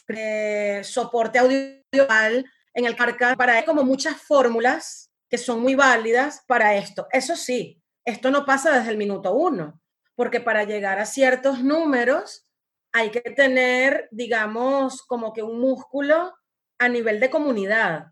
soporte 0.84 1.40
audiovisual 1.40 2.46
en 2.74 2.86
el 2.86 2.96
carca 2.98 3.36
para 3.38 3.64
como 3.64 3.84
muchas 3.84 4.18
fórmulas 4.22 5.10
que 5.30 5.38
son 5.38 5.62
muy 5.62 5.76
válidas 5.76 6.44
para 6.48 6.76
esto. 6.76 7.08
Eso 7.12 7.36
sí, 7.38 7.82
esto 8.04 8.32
no 8.32 8.46
pasa 8.46 8.78
desde 8.78 8.92
el 8.92 8.98
minuto 8.98 9.34
uno, 9.34 9.80
porque 10.16 10.42
para 10.42 10.66
llegar 10.66 11.00
a 11.00 11.06
ciertos 11.06 11.64
números 11.64 12.46
hay 12.92 13.12
que 13.12 13.22
tener, 13.22 14.10
digamos, 14.12 15.04
como 15.04 15.32
que 15.32 15.44
un 15.44 15.62
músculo 15.62 16.34
a 16.80 16.90
nivel 16.90 17.20
de 17.20 17.30
comunidad. 17.30 18.08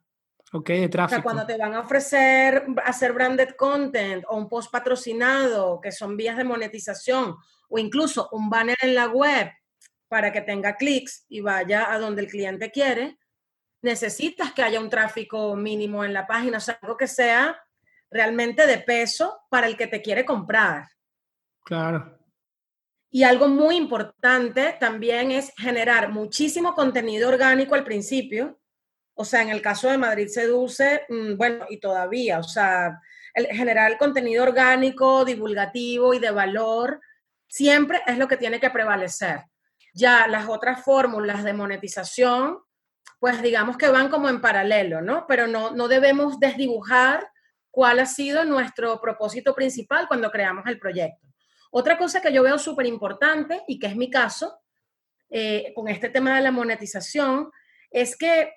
Ok, 0.54 0.70
de 0.70 0.88
tráfico. 0.88 1.20
O 1.20 1.22
sea, 1.22 1.24
cuando 1.24 1.46
te 1.46 1.58
van 1.58 1.74
a 1.74 1.82
ofrecer 1.82 2.66
hacer 2.86 3.12
branded 3.12 3.56
content 3.58 4.24
o 4.30 4.38
un 4.38 4.48
post 4.48 4.72
patrocinado, 4.72 5.82
que 5.82 5.92
son 5.92 6.16
vías 6.16 6.38
de 6.38 6.44
monetización, 6.46 7.36
o 7.68 7.78
incluso 7.80 8.30
un 8.32 8.50
banner 8.50 8.78
en 8.82 8.96
la 8.96 9.08
web 9.08 9.52
para 10.08 10.32
que 10.32 10.42
tenga 10.42 10.76
clics 10.76 11.26
y 11.28 11.42
vaya 11.42 11.92
a 11.92 12.00
donde 12.00 12.22
el 12.22 12.28
cliente 12.28 12.72
quiere, 12.72 13.18
necesitas 13.82 14.54
que 14.54 14.64
haya 14.64 14.80
un 14.80 14.90
tráfico 14.90 15.56
mínimo 15.56 16.04
en 16.04 16.14
la 16.14 16.26
página, 16.26 16.58
o 16.58 16.62
sea, 16.62 16.80
algo 16.82 16.98
que 16.98 17.08
sea 17.08 17.62
realmente 18.10 18.66
de 18.66 18.80
peso 18.80 19.42
para 19.50 19.68
el 19.68 19.78
que 19.78 19.88
te 19.88 20.02
quiere 20.02 20.26
comprar. 20.26 20.88
Claro. 21.64 22.18
Y 23.10 23.24
algo 23.24 23.48
muy 23.48 23.76
importante 23.76 24.76
también 24.80 25.32
es 25.32 25.54
generar 25.58 26.10
muchísimo 26.10 26.74
contenido 26.74 27.30
orgánico 27.30 27.76
al 27.76 27.84
principio. 27.84 28.60
O 29.14 29.26
sea, 29.26 29.42
en 29.42 29.50
el 29.50 29.62
caso 29.62 29.90
de 29.90 29.98
Madrid 29.98 30.28
Seduce, 30.28 31.06
mm, 31.10 31.36
bueno, 31.36 31.66
y 31.70 31.80
todavía, 31.80 32.40
o 32.40 32.44
sea, 32.44 33.02
el, 33.34 33.48
generar 33.48 33.92
el 33.92 33.98
contenido 33.98 34.44
orgánico, 34.44 35.26
divulgativo 35.26 36.14
y 36.14 36.20
de 36.20 36.32
valor, 36.32 37.00
siempre 37.48 38.02
es 38.08 38.18
lo 38.18 38.28
que 38.28 38.38
tiene 38.38 38.60
que 38.60 38.70
prevalecer. 38.70 39.46
Ya 39.94 40.28
las 40.28 40.48
otras 40.48 40.84
fórmulas 40.84 41.44
de 41.44 41.54
monetización, 41.54 42.60
pues 43.20 43.42
digamos 43.42 43.78
que 43.78 43.88
van 43.90 44.10
como 44.10 44.30
en 44.30 44.42
paralelo, 44.42 45.02
¿no? 45.02 45.26
Pero 45.28 45.48
no, 45.48 45.72
no 45.72 45.88
debemos 45.88 46.40
desdibujar 46.40 47.28
cuál 47.72 48.00
ha 48.00 48.06
sido 48.06 48.44
nuestro 48.46 49.00
propósito 49.02 49.54
principal 49.56 50.08
cuando 50.08 50.32
creamos 50.32 50.66
el 50.68 50.80
proyecto. 50.80 51.28
Otra 51.72 51.98
cosa 51.98 52.22
que 52.22 52.34
yo 52.34 52.44
veo 52.44 52.58
súper 52.58 52.86
importante 52.86 53.64
y 53.68 53.80
que 53.80 53.88
es 53.88 53.96
mi 53.96 54.10
caso 54.10 54.60
eh, 55.30 55.74
con 55.76 55.88
este 55.88 56.10
tema 56.10 56.36
de 56.36 56.42
la 56.42 56.52
monetización 56.52 57.52
es 57.92 58.16
que 58.16 58.54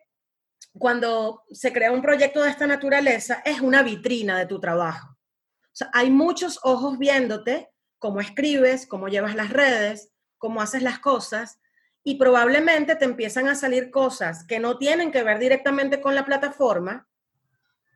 cuando 0.73 1.43
se 1.51 1.73
crea 1.73 1.93
un 1.93 2.03
proyecto 2.03 2.43
de 2.43 2.51
esta 2.51 2.67
naturaleza 2.67 3.43
es 3.45 3.61
una 3.61 3.83
vitrina 3.83 4.39
de 4.39 4.47
tu 4.47 4.61
trabajo. 4.61 5.09
O 5.11 5.75
sea, 5.75 5.91
hay 5.93 6.11
muchos 6.11 6.61
ojos 6.63 6.99
viéndote, 6.99 7.71
cómo 8.01 8.21
escribes, 8.21 8.87
cómo 8.89 9.07
llevas 9.07 9.37
las 9.37 9.51
redes, 9.51 10.11
cómo 10.39 10.61
haces 10.61 10.83
las 10.83 10.99
cosas, 10.99 11.61
y 12.03 12.17
probablemente 12.17 12.97
te 12.97 13.05
empiezan 13.05 13.47
a 13.47 13.55
salir 13.55 13.91
cosas 13.91 14.45
que 14.45 14.59
no 14.59 14.79
tienen 14.79 15.13
que 15.13 15.23
ver 15.23 15.39
directamente 15.39 16.01
con 16.01 16.15
la 16.15 16.25
plataforma, 16.25 17.07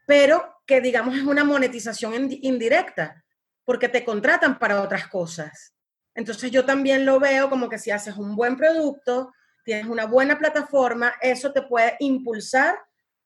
pero 0.06 0.61
que 0.66 0.80
digamos 0.80 1.16
es 1.16 1.23
una 1.23 1.42
monetización 1.42 2.28
indirecta, 2.42 3.25
porque 3.64 3.88
te 3.88 4.04
contratan 4.04 4.58
para 4.58 4.82
otras 4.82 5.08
cosas. 5.08 5.75
Entonces 6.14 6.50
yo 6.50 6.66
también 6.66 7.06
lo 7.06 7.18
veo 7.18 7.49
como 7.49 7.68
que 7.68 7.78
si 7.78 7.90
haces 7.90 8.16
un 8.16 8.37
buen 8.37 8.56
producto, 8.56 9.32
tienes 9.64 9.87
una 9.87 10.04
buena 10.04 10.38
plataforma, 10.38 11.14
eso 11.23 11.50
te 11.52 11.62
puede 11.62 11.96
impulsar 11.99 12.76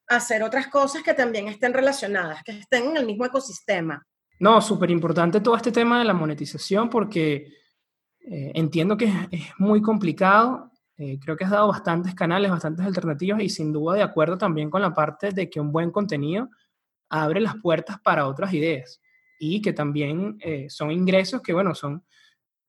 a 0.08 0.16
hacer 0.16 0.44
otras 0.44 0.68
cosas 0.68 1.02
que 1.02 1.12
también 1.12 1.48
estén 1.48 1.74
relacionadas, 1.74 2.42
que 2.44 2.52
estén 2.52 2.84
en 2.90 2.96
el 2.98 3.06
mismo 3.06 3.26
ecosistema. 3.26 4.06
No, 4.40 4.60
súper 4.60 4.90
importante 4.90 5.40
todo 5.40 5.56
este 5.56 5.72
tema 5.72 5.98
de 5.98 6.04
la 6.04 6.14
monetización 6.14 6.88
porque 6.88 7.52
eh, 8.20 8.52
entiendo 8.54 8.96
que 8.96 9.06
es, 9.30 9.50
muy 9.58 9.82
complicado. 9.82 10.70
Eh, 10.96 11.18
creo 11.20 11.36
que 11.36 11.44
has 11.44 11.50
dado 11.50 11.68
bastantes 11.68 12.14
canales, 12.14 12.50
bastantes 12.50 12.84
alternativas 12.84 13.40
y 13.42 13.48
sin 13.48 13.72
duda 13.72 13.94
de 13.94 14.02
acuerdo 14.02 14.36
también 14.36 14.70
con 14.70 14.82
la 14.82 14.92
parte 14.92 15.30
de 15.30 15.48
que 15.48 15.60
un 15.60 15.72
buen 15.72 15.90
contenido 15.90 16.50
abre 17.08 17.40
las 17.40 17.56
puertas 17.56 18.00
para 18.00 18.26
otras 18.26 18.52
ideas 18.52 19.00
y 19.38 19.62
que 19.62 19.72
también 19.72 20.36
eh, 20.40 20.68
son 20.68 20.90
ingresos 20.90 21.40
que, 21.40 21.52
bueno, 21.52 21.74
son 21.74 22.04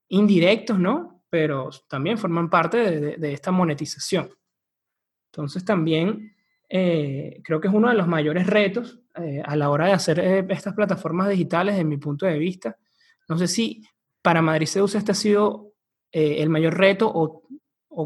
indirectos, 0.09 0.79
¿no? 0.79 1.23
Pero 1.29 1.69
también 1.87 2.17
forman 2.17 2.49
parte 2.49 3.17
de, 3.17 3.33
esta 3.33 3.51
monetización. 3.51 4.29
Entonces 5.31 5.65
también 5.65 6.35
creo 6.67 7.59
que 7.59 7.67
es 7.67 7.73
uno 7.73 7.89
de 7.89 7.95
los 7.95 8.07
mayores 8.07 8.45
retos 8.45 8.99
a 9.45 9.55
la 9.55 9.69
hora 9.69 9.87
de 9.87 9.93
hacer 9.93 10.19
estas 10.49 10.73
plataformas 10.73 11.29
digitales, 11.29 11.75
desde 11.75 11.85
mi 11.85 11.97
punto 11.97 12.25
de 12.25 12.37
vista. 12.37 12.77
No 13.27 13.37
sé 13.37 13.47
si 13.47 13.83
para 14.21 14.41
Madrid 14.41 14.67
Seduce 14.67 14.97
este 14.97 15.11
ha 15.11 15.15
sido 15.15 15.73
eh, 16.11 16.41
el 16.41 16.49
mayor 16.49 16.77
reto 16.77 17.11
o, 17.13 17.43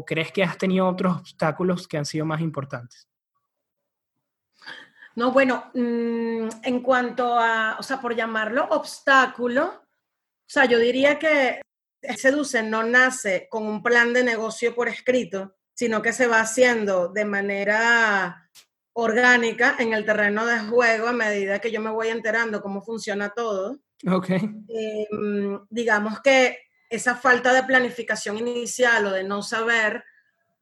crees 0.04 0.32
que 0.32 0.42
has 0.42 0.58
tenido 0.58 0.88
otros 0.88 1.18
obstáculos 1.18 1.86
que 1.86 1.96
han 1.96 2.04
sido 2.04 2.26
más 2.26 2.40
importantes? 2.40 3.08
No, 5.14 5.30
bueno, 5.30 5.70
mm, 5.72 6.48
en 6.62 6.80
cuanto 6.80 7.38
a, 7.38 7.76
o 7.78 7.82
sea, 7.82 8.00
por 8.00 8.16
llamarlo 8.16 8.66
obstáculo, 8.70 9.66
o 9.66 10.48
sea, 10.48 10.64
yo 10.64 10.78
diría 10.80 11.18
que 11.18 11.62
Seduce 12.16 12.62
no 12.62 12.82
nace 12.82 13.46
con 13.48 13.66
un 13.66 13.82
plan 13.82 14.12
de 14.12 14.24
negocio 14.24 14.74
por 14.74 14.88
escrito, 14.88 15.54
sino 15.72 16.02
que 16.02 16.12
se 16.12 16.26
va 16.26 16.40
haciendo 16.40 17.08
de 17.08 17.24
manera 17.24 18.50
orgánica 18.94 19.76
en 19.78 19.92
el 19.92 20.04
terreno 20.04 20.46
de 20.46 20.60
juego 20.60 21.08
a 21.08 21.12
medida 21.12 21.58
que 21.58 21.70
yo 21.70 21.80
me 21.80 21.90
voy 21.90 22.08
enterando 22.08 22.62
cómo 22.62 22.82
funciona 22.82 23.30
todo. 23.30 23.78
Ok. 24.10 24.30
Em, 24.30 25.60
digamos 25.68 26.20
que 26.20 26.58
esa 26.88 27.16
falta 27.16 27.52
de 27.52 27.64
planificación 27.64 28.38
inicial 28.38 29.06
o 29.06 29.10
de 29.10 29.24
no 29.24 29.42
saber 29.42 30.04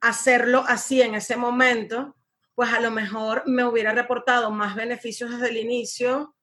hacerlo 0.00 0.64
así 0.66 1.02
en 1.02 1.14
ese 1.14 1.36
momento, 1.36 2.16
pues 2.54 2.72
a 2.72 2.80
lo 2.80 2.90
mejor 2.90 3.42
me 3.46 3.64
hubiera 3.64 3.92
reportado 3.92 4.50
más 4.50 4.74
beneficios 4.74 5.30
desde 5.30 5.50
el 5.50 5.58
inicio 5.58 6.34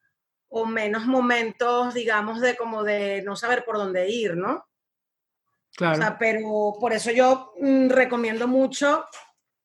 o 0.47 0.65
menos 0.65 1.05
momentos, 1.05 1.93
digamos, 1.93 2.39
de 2.39 2.55
como 2.55 2.83
de 2.83 3.21
no 3.23 3.35
saber 3.35 3.65
por 3.65 3.77
dónde 3.77 4.09
ir, 4.09 4.35
¿no? 4.35 4.67
Claro. 5.75 5.93
O 5.93 6.01
sea, 6.01 6.17
pero 6.17 6.73
por 6.79 6.93
eso 6.93 7.11
yo 7.11 7.53
mm, 7.59 7.89
recomiendo 7.89 8.47
mucho 8.47 9.05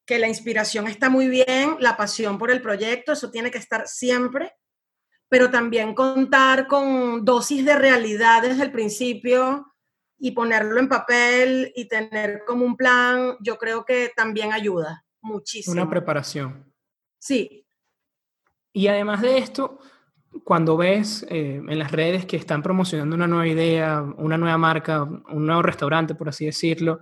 que 0.07 0.19
la 0.19 0.29
inspiración 0.29 0.87
está 0.87 1.09
muy 1.09 1.29
bien, 1.29 1.77
la 1.81 1.97
pasión 1.97 2.39
por 2.39 2.51
el 2.51 2.61
proyecto, 2.61 3.13
eso 3.13 3.31
tiene 3.31 3.51
que 3.51 3.59
estar 3.59 3.87
siempre, 3.87 4.53
pero 5.29 5.51
también 5.51 5.95
contar 5.95 6.67
con 6.67 7.25
dosis 7.25 7.65
de 7.65 7.77
realidad 7.77 8.43
desde 8.43 8.63
el 8.63 8.73
principio 8.73 9.75
y 10.19 10.33
ponerlo 10.33 10.79
en 10.79 10.89
papel 10.89 11.73
y 11.75 11.89
tener 11.89 12.43
como 12.47 12.65
un 12.65 12.77
plan, 12.77 13.37
yo 13.41 13.59
creo 13.59 13.85
que 13.85 14.13
también 14.15 14.53
ayuda 14.53 15.05
muchísimo. 15.21 15.73
Una 15.73 15.89
preparación. 15.89 16.73
Sí. 17.19 17.67
Y 18.73 18.87
además 18.89 19.23
de 19.23 19.39
esto, 19.39 19.79
cuando 20.45 20.77
ves 20.77 21.27
eh, 21.29 21.63
en 21.67 21.79
las 21.79 21.93
redes 21.93 22.27
que 22.27 22.37
están 22.37 22.63
promocionando 22.63 23.15
una 23.17 23.27
nueva 23.27 23.47
idea, 23.47 24.03
una 24.19 24.37
nueva 24.37 24.59
marca, 24.59 25.03
un 25.03 25.47
nuevo 25.47 25.63
restaurante, 25.63 26.15
por 26.15 26.29
así 26.29 26.47
decirlo, 26.47 27.01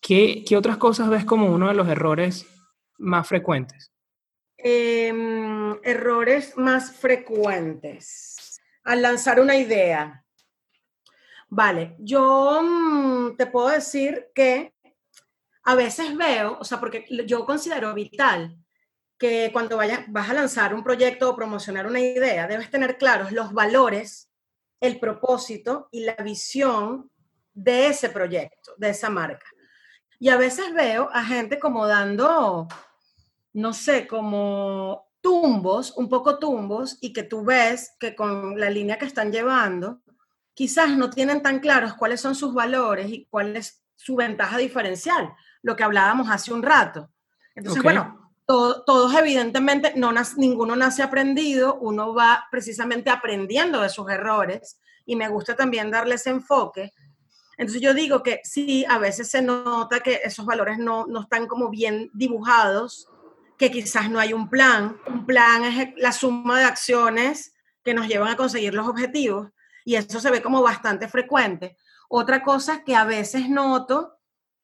¿qué, 0.00 0.44
otras 0.56 0.76
cosas 0.76 1.08
ves 1.08 1.24
como 1.24 1.52
uno 1.52 1.68
de 1.68 1.74
los 1.74 1.88
errores 1.88 2.46
más 2.98 3.28
frecuentes? 3.28 3.92
Em, 4.56 5.78
errores 5.82 6.56
más 6.56 6.92
frecuentes. 6.92 8.60
Al 8.84 9.02
lanzar 9.02 9.40
una 9.40 9.56
idea. 9.56 10.24
Vale, 11.48 11.96
yo 11.98 12.60
mm, 12.62 13.36
te 13.36 13.46
puedo 13.46 13.68
decir 13.68 14.28
que 14.34 14.74
a 15.64 15.74
veces 15.74 16.16
veo, 16.16 16.58
o 16.58 16.64
sea, 16.64 16.80
porque 16.80 17.06
yo 17.26 17.44
considero 17.44 17.94
vital 17.94 18.56
que 19.18 19.50
cuando 19.52 19.76
vayas, 19.76 20.04
vas 20.08 20.30
a 20.30 20.34
lanzar 20.34 20.72
un 20.74 20.84
proyecto 20.84 21.28
o 21.28 21.36
promocionar 21.36 21.86
una 21.86 22.00
idea, 22.00 22.46
debes 22.46 22.70
tener 22.70 22.96
claros 22.96 23.32
los 23.32 23.52
valores, 23.52 24.30
el 24.80 24.98
propósito 25.00 25.88
y 25.90 26.04
la 26.04 26.14
visión 26.16 27.10
de 27.52 27.88
ese 27.88 28.10
proyecto, 28.10 28.74
de 28.76 28.90
esa 28.90 29.10
marca. 29.10 29.46
Y 30.18 30.30
a 30.30 30.36
veces 30.36 30.72
veo 30.74 31.08
a 31.12 31.24
gente 31.24 31.58
como 31.58 31.86
dando, 31.86 32.66
no 33.52 33.72
sé, 33.72 34.06
como 34.06 35.08
tumbos, 35.20 35.96
un 35.96 36.08
poco 36.08 36.38
tumbos, 36.38 36.98
y 37.00 37.12
que 37.12 37.22
tú 37.22 37.44
ves 37.44 37.94
que 38.00 38.14
con 38.16 38.58
la 38.58 38.70
línea 38.70 38.98
que 38.98 39.06
están 39.06 39.32
llevando, 39.32 40.00
quizás 40.54 40.90
no 40.96 41.10
tienen 41.10 41.42
tan 41.42 41.60
claros 41.60 41.94
cuáles 41.94 42.20
son 42.20 42.34
sus 42.34 42.52
valores 42.52 43.08
y 43.10 43.26
cuál 43.30 43.56
es 43.56 43.84
su 43.94 44.16
ventaja 44.16 44.58
diferencial, 44.58 45.32
lo 45.62 45.76
que 45.76 45.84
hablábamos 45.84 46.28
hace 46.30 46.52
un 46.52 46.62
rato. 46.62 47.10
Entonces, 47.54 47.82
bueno, 47.82 48.32
todos 48.44 49.14
evidentemente, 49.14 49.92
no 49.94 50.12
ninguno 50.36 50.74
nace 50.74 51.02
aprendido, 51.02 51.78
uno 51.80 52.14
va 52.14 52.46
precisamente 52.50 53.10
aprendiendo 53.10 53.80
de 53.82 53.88
sus 53.88 54.08
errores 54.10 54.80
y 55.04 55.16
me 55.16 55.28
gusta 55.28 55.54
también 55.54 55.90
darle 55.90 56.14
ese 56.14 56.30
enfoque. 56.30 56.92
Entonces 57.58 57.82
yo 57.82 57.92
digo 57.92 58.22
que 58.22 58.40
sí, 58.44 58.86
a 58.88 58.98
veces 58.98 59.30
se 59.30 59.42
nota 59.42 60.00
que 60.00 60.20
esos 60.24 60.46
valores 60.46 60.78
no, 60.78 61.06
no 61.06 61.22
están 61.22 61.46
como 61.46 61.68
bien 61.68 62.10
dibujados, 62.14 63.08
que 63.58 63.70
quizás 63.70 64.08
no 64.08 64.20
hay 64.20 64.32
un 64.32 64.48
plan. 64.48 64.96
Un 65.06 65.26
plan 65.26 65.64
es 65.64 65.90
la 65.96 66.12
suma 66.12 66.60
de 66.60 66.64
acciones 66.64 67.52
que 67.82 67.92
nos 67.92 68.06
llevan 68.06 68.28
a 68.28 68.36
conseguir 68.36 68.72
los 68.74 68.86
objetivos 68.86 69.50
y 69.84 69.96
eso 69.96 70.20
se 70.20 70.30
ve 70.30 70.40
como 70.40 70.62
bastante 70.62 71.08
frecuente. 71.08 71.76
Otra 72.08 72.42
cosa 72.42 72.84
que 72.84 72.94
a 72.94 73.04
veces 73.04 73.48
noto 73.48 74.18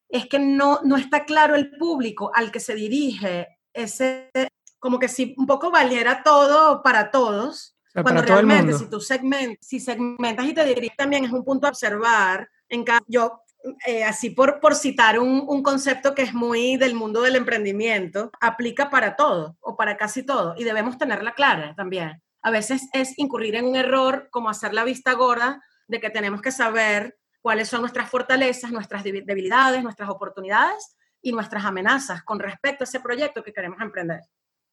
es 0.08 0.26
que 0.26 0.38
no, 0.38 0.80
no 0.84 0.96
está 0.96 1.24
claro 1.24 1.54
el 1.54 1.76
público 1.76 2.30
al 2.34 2.52
que 2.52 2.60
se 2.60 2.74
dirige 2.74 3.58
ese, 3.72 4.30
como 4.78 4.98
que 4.98 5.08
si 5.08 5.34
un 5.36 5.46
poco 5.46 5.70
valiera 5.70 6.22
todo 6.22 6.82
para 6.82 7.10
todos, 7.10 7.74
cuando 7.94 8.22
realmente 8.22 8.74
si 8.74 8.90
tú 8.90 9.00
segment, 9.00 9.58
si 9.60 9.80
segmentas 9.80 10.46
y 10.46 10.52
te 10.52 10.64
diriges 10.64 10.96
también 10.96 11.24
es 11.24 11.32
un 11.32 11.44
punto 11.44 11.66
a 11.66 11.70
observar. 11.70 12.48
En 12.74 12.84
yo, 13.06 13.40
eh, 13.86 14.04
así 14.04 14.30
por, 14.30 14.60
por 14.60 14.74
citar 14.74 15.18
un, 15.18 15.44
un, 15.46 15.62
concepto 15.62 16.14
que 16.14 16.22
es 16.22 16.34
muy 16.34 16.76
del 16.76 16.94
mundo 16.94 17.22
del 17.22 17.36
emprendimiento, 17.36 18.30
aplica 18.40 18.90
para 18.90 19.16
todo 19.16 19.56
o 19.60 19.76
para 19.76 19.96
casi 19.96 20.22
todo 20.22 20.54
y 20.56 20.64
debemos 20.64 20.98
tenerla 20.98 21.34
clara 21.34 21.74
también. 21.74 22.20
A 22.42 22.50
veces 22.50 22.88
es 22.92 23.18
incurrir 23.18 23.54
en 23.54 23.64
un 23.64 23.76
error 23.76 24.28
como 24.30 24.50
hacer 24.50 24.74
la 24.74 24.84
vista 24.84 25.14
gorda 25.14 25.62
de 25.88 26.00
que 26.00 26.10
tenemos 26.10 26.42
que 26.42 26.50
saber 26.50 27.16
cuáles 27.40 27.68
son 27.68 27.80
nuestras 27.80 28.10
fortalezas, 28.10 28.70
nuestras 28.70 29.04
debilidades, 29.04 29.82
nuestras 29.82 30.08
oportunidades 30.08 30.96
y 31.22 31.32
nuestras 31.32 31.64
amenazas 31.64 32.22
con 32.22 32.38
respecto 32.38 32.84
a 32.84 32.86
ese 32.86 33.00
proyecto 33.00 33.42
que 33.42 33.52
queremos 33.52 33.80
emprender. 33.80 34.20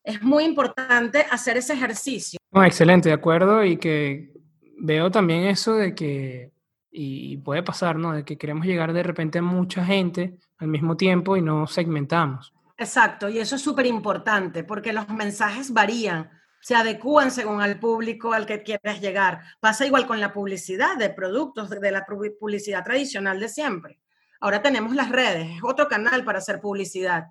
Es 0.04 0.22
muy 0.22 0.44
importante 0.44 1.26
hacer 1.30 1.58
ese 1.58 1.74
ejercicio. 1.74 2.40
excelente, 2.66 3.10
de 3.10 3.16
acuerdo, 3.16 3.64
y 3.64 3.78
que 3.78 4.34
veo 4.78 5.12
también 5.12 5.44
eso 5.44 5.76
de 5.76 5.94
que, 5.94 6.52
y 6.92 7.38
puede 7.38 7.64
pasar, 7.64 7.96
¿no? 7.96 8.12
De 8.12 8.26
que 8.26 8.38
queremos 8.38 8.66
llegar 8.66 8.92
de 8.94 9.04
repente 9.04 9.40
a 9.40 9.42
mucha 9.42 9.86
gente 9.86 10.38
al 10.58 10.68
mismo 10.68 10.98
tiempo 10.98 11.38
y 11.38 11.42
no 11.42 11.66
segmentamos. 11.68 12.54
Exacto, 12.78 13.30
y 13.30 13.40
eso 13.40 13.56
es 13.56 13.62
súper 13.62 13.86
importante 13.86 14.64
porque 14.64 14.92
los 14.92 15.08
mensajes 15.10 15.72
varían, 15.72 16.30
se 16.62 16.76
adecúan 16.76 17.32
según 17.32 17.62
al 17.62 17.80
público 17.80 18.34
al 18.34 18.46
que 18.46 18.64
quieres 18.64 19.00
llegar. 19.02 19.42
Pasa 19.60 19.86
igual 19.86 20.06
con 20.06 20.20
la 20.20 20.34
publicidad 20.34 20.98
de 20.98 21.10
productos, 21.10 21.70
de 21.70 21.92
la 21.92 22.06
publicidad 22.06 22.84
tradicional 22.84 23.40
de 23.40 23.50
siempre. 23.50 24.00
Ahora 24.40 24.62
tenemos 24.62 24.96
las 24.96 25.10
redes, 25.10 25.58
es 25.58 25.64
otro 25.64 25.88
canal 25.88 26.26
para 26.26 26.40
hacer 26.40 26.60
publicidad. 26.60 27.28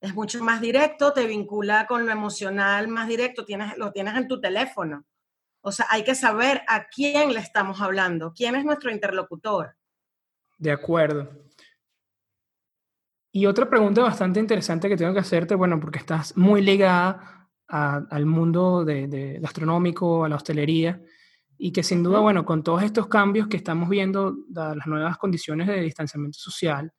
Es 0.00 0.14
mucho 0.14 0.42
más 0.44 0.60
directo, 0.60 1.14
te 1.14 1.26
vincula 1.26 1.86
con 1.86 2.04
lo 2.04 2.12
emocional 2.12 2.88
más 2.88 3.08
directo, 3.08 3.46
tienes, 3.46 3.76
lo 3.78 3.90
tienes 3.90 4.14
en 4.16 4.28
tu 4.28 4.38
teléfono. 4.38 5.04
O 5.66 5.72
sea, 5.72 5.86
hay 5.88 6.04
que 6.04 6.14
saber 6.14 6.60
a 6.68 6.88
quién 6.88 7.32
le 7.32 7.40
estamos 7.40 7.80
hablando, 7.80 8.34
quién 8.36 8.54
es 8.54 8.66
nuestro 8.66 8.90
interlocutor. 8.90 9.74
De 10.58 10.70
acuerdo. 10.70 11.30
Y 13.32 13.46
otra 13.46 13.68
pregunta 13.70 14.02
bastante 14.02 14.40
interesante 14.40 14.90
que 14.90 14.96
tengo 14.96 15.14
que 15.14 15.20
hacerte, 15.20 15.54
bueno, 15.54 15.80
porque 15.80 15.98
estás 15.98 16.36
muy 16.36 16.60
ligada 16.60 17.48
al 17.66 18.26
mundo 18.26 18.84
de, 18.84 19.38
gastronómico, 19.40 20.26
a 20.26 20.28
la 20.28 20.36
hostelería, 20.36 21.00
y 21.56 21.72
que 21.72 21.82
sin 21.82 22.02
duda, 22.02 22.18
bueno, 22.20 22.44
con 22.44 22.62
todos 22.62 22.82
estos 22.82 23.06
cambios 23.06 23.48
que 23.48 23.56
estamos 23.56 23.88
viendo, 23.88 24.36
dadas 24.46 24.76
las 24.76 24.86
nuevas 24.86 25.16
condiciones 25.16 25.66
de 25.66 25.80
distanciamiento 25.80 26.38
social, 26.38 26.92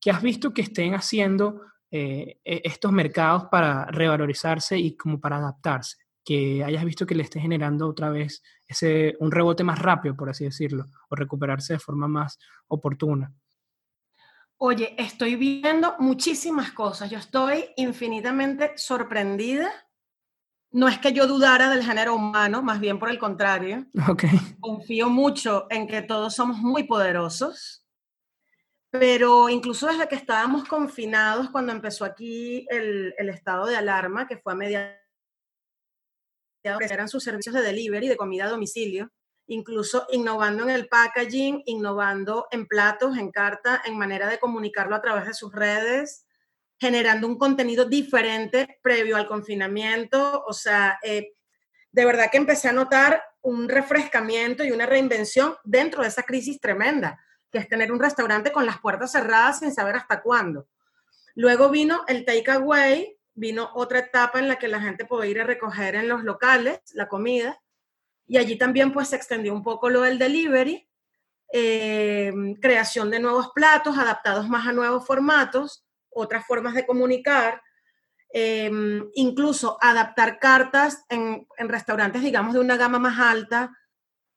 ¿qué 0.00 0.12
has 0.12 0.22
visto 0.22 0.54
que 0.54 0.62
estén 0.62 0.94
haciendo 0.94 1.60
eh, 1.90 2.38
e, 2.44 2.62
estos 2.62 2.92
mercados 2.92 3.46
para 3.50 3.86
revalorizarse 3.86 4.78
y 4.78 4.96
como 4.96 5.20
para 5.20 5.38
adaptarse? 5.38 6.05
Que 6.26 6.62
hayas 6.64 6.84
visto 6.84 7.06
que 7.06 7.14
le 7.14 7.22
esté 7.22 7.40
generando 7.40 7.88
otra 7.88 8.10
vez 8.10 8.42
ese, 8.66 9.16
un 9.20 9.30
rebote 9.30 9.64
más 9.64 9.78
rápido, 9.78 10.14
por 10.14 10.28
así 10.28 10.44
decirlo, 10.44 10.84
o 11.08 11.16
recuperarse 11.16 11.74
de 11.74 11.78
forma 11.78 12.08
más 12.08 12.38
oportuna. 12.66 13.32
Oye, 14.58 14.94
estoy 14.98 15.36
viendo 15.36 15.94
muchísimas 15.98 16.72
cosas. 16.72 17.10
Yo 17.10 17.18
estoy 17.18 17.66
infinitamente 17.76 18.72
sorprendida 18.76 19.70
no 20.76 20.88
es 20.88 20.98
que 20.98 21.14
yo 21.14 21.26
dudara 21.26 21.70
del 21.70 21.82
género 21.82 22.14
humano, 22.14 22.62
más 22.62 22.80
bien 22.80 22.98
por 22.98 23.10
el 23.10 23.18
contrario. 23.18 23.86
Okay. 24.08 24.30
Confío 24.60 25.08
mucho 25.08 25.66
en 25.70 25.86
que 25.86 26.02
todos 26.02 26.34
somos 26.34 26.58
muy 26.58 26.84
poderosos, 26.84 27.84
pero 28.90 29.48
incluso 29.48 29.86
desde 29.86 30.06
que 30.06 30.14
estábamos 30.14 30.64
confinados, 30.68 31.50
cuando 31.50 31.72
empezó 31.72 32.04
aquí 32.04 32.66
el, 32.70 33.14
estado 33.18 33.66
de 33.66 33.76
alarma, 33.76 34.28
que 34.28 34.36
fue 34.36 34.52
a 34.52 34.56
mediados, 34.56 34.96
eran 36.80 37.08
sus 37.08 37.24
servicios 37.24 37.54
de 37.54 37.62
delivery, 37.62 38.08
de 38.08 38.16
comida 38.16 38.44
a 38.44 38.50
domicilio, 38.50 39.10
incluso 39.46 40.06
innovando 40.10 40.64
en 40.64 40.70
el 40.70 40.88
packaging, 40.88 41.62
innovando 41.66 42.46
en 42.50 42.66
platos, 42.66 43.16
en 43.16 43.30
carta, 43.30 43.82
en 43.84 43.96
manera 43.96 44.28
de 44.28 44.38
comunicarlo 44.38 44.94
a 44.94 45.02
través 45.02 45.26
de 45.26 45.34
sus 45.34 45.52
redes, 45.52 46.26
generando 46.78 47.26
un 47.26 47.38
contenido 47.38 47.84
diferente 47.84 48.78
previo 48.82 49.16
al 49.16 49.26
confinamiento. 49.26 50.44
O 50.46 50.52
sea, 50.52 50.98
eh, 51.02 51.34
de 51.90 52.04
verdad 52.04 52.28
que 52.30 52.38
empecé 52.38 52.68
a 52.68 52.72
notar 52.72 53.22
un 53.42 53.68
refrescamiento 53.68 54.64
y 54.64 54.72
una 54.72 54.86
reinvención 54.86 55.54
dentro 55.64 56.02
de 56.02 56.08
esa 56.08 56.24
crisis 56.24 56.60
tremenda, 56.60 57.20
que 57.50 57.58
es 57.58 57.68
tener 57.68 57.92
un 57.92 58.00
restaurante 58.00 58.50
con 58.50 58.66
las 58.66 58.80
puertas 58.80 59.12
cerradas 59.12 59.60
sin 59.60 59.72
saber 59.72 59.96
hasta 59.96 60.20
cuándo. 60.20 60.68
Luego 61.36 61.70
vino 61.70 62.02
el 62.08 62.24
takeaway, 62.24 63.15
vino 63.36 63.70
otra 63.74 64.00
etapa 64.00 64.38
en 64.38 64.48
la 64.48 64.58
que 64.58 64.66
la 64.66 64.80
gente 64.80 65.04
podía 65.04 65.30
ir 65.30 65.40
a 65.40 65.44
recoger 65.44 65.94
en 65.94 66.08
los 66.08 66.24
locales 66.24 66.80
la 66.94 67.06
comida, 67.06 67.62
y 68.26 68.38
allí 68.38 68.56
también 68.56 68.92
pues 68.92 69.08
se 69.08 69.16
extendió 69.16 69.52
un 69.52 69.62
poco 69.62 69.88
lo 69.88 70.00
del 70.00 70.18
delivery, 70.18 70.88
eh, 71.52 72.32
creación 72.60 73.10
de 73.10 73.20
nuevos 73.20 73.50
platos 73.54 73.96
adaptados 73.96 74.48
más 74.48 74.66
a 74.66 74.72
nuevos 74.72 75.06
formatos, 75.06 75.86
otras 76.10 76.44
formas 76.44 76.74
de 76.74 76.86
comunicar, 76.86 77.62
em, 78.32 79.08
incluso 79.14 79.78
adaptar 79.80 80.40
cartas 80.40 81.04
en, 81.08 81.46
en 81.58 81.68
restaurantes, 81.68 82.22
digamos, 82.22 82.54
de 82.54 82.60
una 82.60 82.76
gama 82.76 82.98
más 82.98 83.18
alta, 83.20 83.76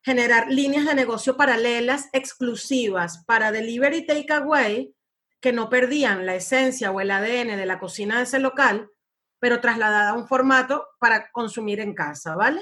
generar 0.02 0.52
líneas 0.52 0.86
de 0.86 0.94
negocio 0.94 1.36
paralelas 1.36 2.10
exclusivas 2.14 3.24
para 3.26 3.52
delivery 3.52 4.06
takeaway 4.06 4.94
que 5.42 5.54
no 5.54 5.70
perdían 5.70 6.26
la 6.26 6.36
esencia 6.36 6.92
o 6.92 7.00
el 7.02 7.12
ADN 7.12 7.58
de 7.58 7.66
la 7.66 7.80
cocina 7.80 8.18
de 8.18 8.24
ese 8.24 8.40
local, 8.40 8.90
pero 9.40 9.62
trasladada 9.62 10.12
a 10.12 10.14
un 10.16 10.28
formato 10.28 10.88
para 11.00 11.32
consumir 11.32 11.80
en 11.80 11.94
casa, 11.94 12.36
¿vale? 12.36 12.62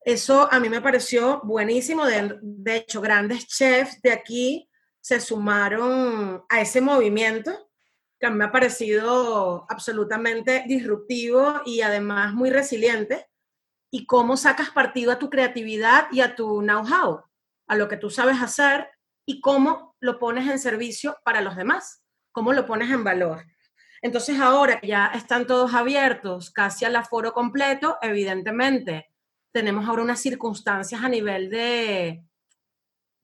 Eso 0.00 0.52
a 0.52 0.60
mí 0.60 0.68
me 0.68 0.82
pareció 0.82 1.40
buenísimo. 1.44 2.04
De, 2.04 2.76
hecho, 2.76 3.00
grandes 3.00 3.46
chefs 3.46 4.02
de 4.02 4.12
aquí 4.12 4.68
se 5.00 5.20
sumaron 5.20 6.44
a 6.48 6.60
ese 6.60 6.80
movimiento 6.80 7.70
que 8.20 8.28
me 8.30 8.44
ha 8.44 8.52
parecido 8.52 9.66
absolutamente 9.68 10.64
disruptivo 10.66 11.62
y 11.64 11.80
además 11.80 12.34
muy 12.34 12.50
resiliente, 12.50 13.28
y 13.90 14.06
cómo 14.06 14.36
sacas 14.36 14.70
partido 14.70 15.12
a 15.12 15.18
tu 15.18 15.30
creatividad 15.30 16.08
y 16.10 16.20
a 16.20 16.34
tu 16.34 16.62
know-how, 16.62 17.22
a 17.68 17.76
lo 17.76 17.86
que 17.86 17.96
tú 17.96 18.10
sabes 18.10 18.42
hacer 18.42 18.88
y 19.26 19.40
cómo 19.40 19.96
lo 20.00 20.18
pones 20.18 20.48
en 20.48 20.58
servicio 20.58 21.16
para 21.24 21.40
los 21.40 21.56
demás, 21.56 22.02
cómo 22.32 22.52
lo 22.52 22.66
pones 22.66 22.90
en 22.90 23.04
valor. 23.04 23.44
Entonces 24.02 24.38
ahora 24.38 24.80
ya 24.82 25.06
están 25.14 25.46
todos 25.46 25.72
abiertos, 25.74 26.50
casi 26.50 26.84
al 26.84 26.96
aforo 26.96 27.32
completo, 27.32 27.96
evidentemente 28.02 29.08
tenemos 29.54 29.88
ahora 29.88 30.02
unas 30.02 30.20
circunstancias 30.20 31.02
a 31.02 31.08
nivel 31.08 31.48
de, 31.48 32.24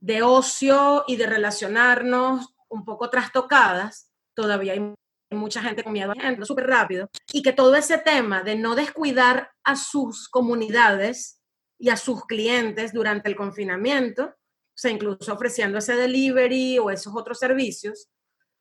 de 0.01 0.23
ocio 0.23 1.05
y 1.09 1.17
de 1.17 1.27
relacionarnos 1.27 2.55
un 2.69 2.85
poco 2.85 3.11
trastocadas. 3.11 4.13
Todavía 4.35 4.75
hay 4.75 4.95
mucha 5.33 5.61
gente 5.61 5.83
con 5.83 5.93
miedo 5.93 6.13
a 6.13 6.45
súper 6.45 6.69
rápido. 6.69 7.11
Y 7.33 7.43
que 7.43 7.53
todo 7.53 7.75
ese 7.75 7.99
tema 7.99 8.45
de 8.45 8.55
no 8.55 8.77
descuidar 8.77 9.51
a 9.65 9.75
sus 9.75 10.29
comunidades 10.29 11.41
y 11.79 11.89
a 11.89 11.97
sus 11.97 12.25
clientes 12.27 12.93
durante 12.93 13.29
el 13.29 13.35
confinamiento, 13.35 14.35
sea, 14.81 14.91
incluso 14.91 15.33
ofreciendo 15.33 15.79
ese 15.79 15.95
delivery 15.95 16.79
o 16.79 16.91
esos 16.91 17.15
otros 17.15 17.39
servicios, 17.39 18.09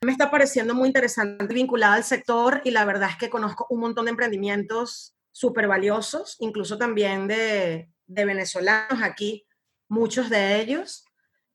me 0.01 0.11
está 0.11 0.31
pareciendo 0.31 0.73
muy 0.73 0.87
interesante 0.87 1.53
vinculada 1.53 1.95
al 1.95 2.03
sector 2.03 2.61
y 2.63 2.71
la 2.71 2.85
verdad 2.85 3.09
es 3.11 3.17
que 3.17 3.29
conozco 3.29 3.67
un 3.69 3.81
montón 3.81 4.05
de 4.05 4.11
emprendimientos 4.11 5.15
súper 5.31 5.67
valiosos, 5.67 6.37
incluso 6.39 6.77
también 6.77 7.27
de, 7.27 7.89
de, 8.07 8.25
venezolanos 8.25 9.01
aquí, 9.03 9.45
muchos 9.87 10.29
de 10.29 10.61
ellos. 10.61 11.05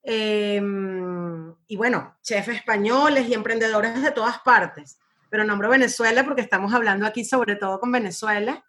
Em, 0.03 1.55
y 1.67 1.75
bueno, 1.75 2.15
chefs 2.21 2.49
españoles 2.49 3.27
y 3.27 3.33
emprendedores 3.33 4.01
de 4.01 4.11
todas 4.11 4.39
partes. 4.39 4.99
Pero 5.29 5.43
nombro 5.43 5.69
Venezuela 5.69 6.23
porque 6.23 6.41
estamos 6.41 6.73
hablando 6.73 7.07
aquí 7.07 7.25
sobre 7.25 7.55
todo 7.55 7.79
con 7.79 7.91
Venezuela, 7.91 8.63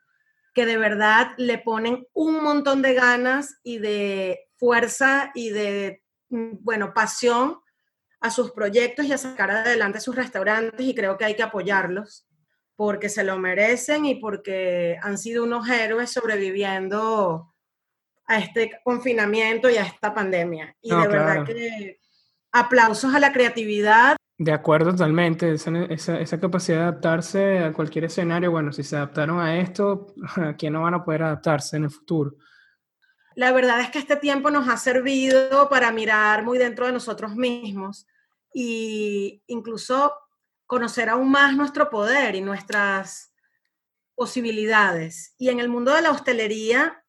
que 0.54 0.64
de 0.64 0.78
verdad 0.78 1.32
le 1.36 1.58
ponen 1.58 2.06
un 2.14 2.42
montón 2.42 2.80
de 2.80 2.94
ganas 2.94 3.58
y 3.62 3.78
de 3.78 4.45
fuerza 4.56 5.30
y 5.34 5.50
de, 5.50 6.02
mm, 6.30 6.58
bueno, 6.60 6.92
pasión 6.94 7.58
a 8.20 8.30
sus 8.30 8.52
proyectos 8.52 9.06
y 9.06 9.12
a 9.12 9.18
sacar 9.18 9.50
adelante 9.50 10.00
sus 10.00 10.16
restaurantes 10.16 10.86
y 10.86 10.94
creo 10.94 11.16
que 11.16 11.24
hay 11.24 11.36
que 11.36 11.42
apoyarlos 11.42 12.26
porque 12.76 13.08
se 13.08 13.24
lo 13.24 13.38
merecen 13.38 14.04
y 14.04 14.16
porque 14.16 14.98
han 15.02 15.16
sido 15.16 15.44
unos 15.44 15.68
héroes 15.68 16.10
sobreviviendo 16.10 17.54
a 18.26 18.38
este 18.38 18.80
confinamiento 18.84 19.70
y 19.70 19.76
a 19.76 19.84
esta 19.84 20.12
pandemia. 20.12 20.76
Y 20.82 20.90
de 20.90 21.08
verdad 21.08 21.44
que 21.44 22.00
aplausos 22.52 23.14
a 23.14 23.20
la 23.20 23.32
creatividad. 23.32 24.16
De 24.38 24.52
acuerdo 24.52 24.90
totalmente, 24.90 25.52
esa, 25.52 25.70
esa, 26.16 26.40
capacidad 26.40 26.78
de 26.78 26.82
adaptarse 26.82 27.58
a 27.60 27.72
cualquier 27.72 28.04
escenario, 28.04 28.50
bueno, 28.50 28.72
si 28.72 28.82
se 28.82 28.96
adaptaron 28.96 29.40
a 29.40 29.58
esto, 29.58 30.14
¿a 30.36 30.54
quién 30.54 30.74
no 30.74 30.82
van 30.82 30.94
a 30.94 31.04
poder 31.04 31.22
adaptarse 31.22 31.78
en 31.78 31.84
el 31.84 31.90
futuro? 31.90 32.34
La 33.36 33.52
verdad 33.52 33.82
es 33.82 33.90
que 33.90 33.98
este 33.98 34.16
tiempo 34.16 34.50
nos 34.50 34.66
ha 34.66 34.78
servido 34.78 35.68
para 35.68 35.92
mirar 35.92 36.42
muy 36.42 36.56
dentro 36.56 36.86
de 36.86 36.92
nosotros 36.92 37.36
mismos 37.36 38.06
y 38.54 39.42
incluso 39.46 40.14
conocer 40.64 41.10
aún 41.10 41.30
más 41.30 41.54
nuestro 41.54 41.90
poder 41.90 42.34
y 42.34 42.40
nuestras 42.40 43.34
posibilidades. 44.14 45.34
Y 45.36 45.50
en 45.50 45.60
el 45.60 45.68
mundo 45.68 45.92
de 45.92 46.00
la 46.00 46.12
hostelería 46.12 47.04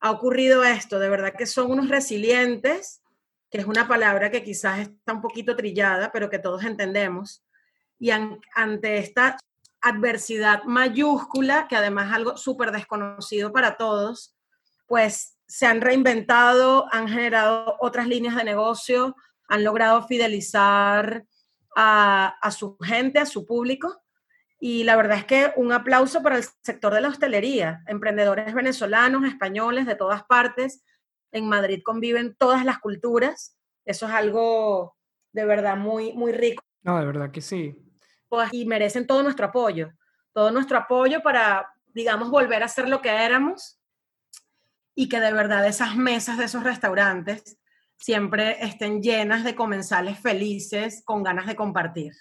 ha 0.00 0.10
ocurrido 0.10 0.64
esto, 0.64 0.98
de 0.98 1.08
verdad 1.08 1.34
que 1.38 1.46
son 1.46 1.70
unos 1.70 1.88
resilientes, 1.88 3.00
que 3.48 3.58
es 3.58 3.64
una 3.64 3.86
palabra 3.86 4.32
que 4.32 4.42
quizás 4.42 4.80
está 4.80 5.12
un 5.12 5.22
poquito 5.22 5.54
trillada, 5.54 6.10
pero 6.10 6.28
que 6.28 6.40
todos 6.40 6.64
entendemos. 6.64 7.44
Y 8.00 8.10
ante 8.10 8.98
esta 8.98 9.36
adversidad 9.80 10.64
mayúscula, 10.64 11.68
que 11.68 11.76
además 11.76 12.08
es 12.08 12.14
algo 12.14 12.36
súper 12.36 12.72
desconocido 12.72 13.52
para 13.52 13.76
todos, 13.76 14.34
pues 14.88 15.31
se 15.52 15.66
han 15.66 15.82
reinventado, 15.82 16.86
han 16.92 17.08
generado 17.08 17.76
otras 17.78 18.08
líneas 18.08 18.34
de 18.36 18.42
negocio, 18.42 19.14
han 19.48 19.64
logrado 19.64 20.06
fidelizar 20.06 21.26
a, 21.76 22.50
su 22.56 22.78
gente, 22.78 23.18
a 23.18 23.26
su 23.26 23.44
público. 23.44 24.02
Y 24.58 24.84
la 24.84 24.96
verdad 24.96 25.18
es 25.18 25.26
que 25.26 25.52
un 25.56 25.70
aplauso 25.72 26.22
para 26.22 26.38
el 26.38 26.44
sector 26.62 26.94
de 26.94 27.02
la 27.02 27.08
hostelería, 27.08 27.82
emprendedores 27.86 28.54
venezolanos, 28.54 29.26
españoles, 29.26 29.84
de 29.84 29.94
todas 29.94 30.24
partes. 30.24 30.82
En 31.32 31.46
Madrid 31.50 31.82
conviven 31.84 32.34
todas 32.34 32.64
las 32.64 32.78
culturas. 32.78 33.58
Eso 33.84 34.06
es 34.06 34.12
algo 34.12 34.96
de 35.32 35.44
verdad 35.44 35.76
muy, 35.76 36.14
muy 36.14 36.32
rico. 36.32 36.64
No, 36.80 36.98
de 36.98 37.04
verdad 37.04 37.30
que 37.30 37.42
sí. 37.42 37.76
Y 38.52 38.64
merecen 38.64 39.06
todo 39.06 39.22
nuestro 39.22 39.48
apoyo, 39.48 39.90
todo 40.32 40.50
nuestro 40.50 40.78
apoyo 40.78 41.22
para, 41.22 41.70
digamos, 41.88 42.30
volver 42.30 42.62
a 42.62 42.68
ser 42.68 42.88
lo 42.88 43.02
que 43.02 43.10
éramos 43.10 43.81
y 44.94 45.08
que 45.08 45.20
de 45.20 45.32
verdad 45.32 45.66
esas 45.66 45.96
mesas 45.96 46.38
de 46.38 46.44
esos 46.44 46.64
restaurantes 46.64 47.58
siempre 47.96 48.64
estén 48.64 49.00
llenas 49.00 49.44
de 49.44 49.54
comensales 49.54 50.18
felices 50.18 51.02
con 51.04 51.22
ganas 51.22 51.46
de 51.46 51.56
compartir. 51.56 52.12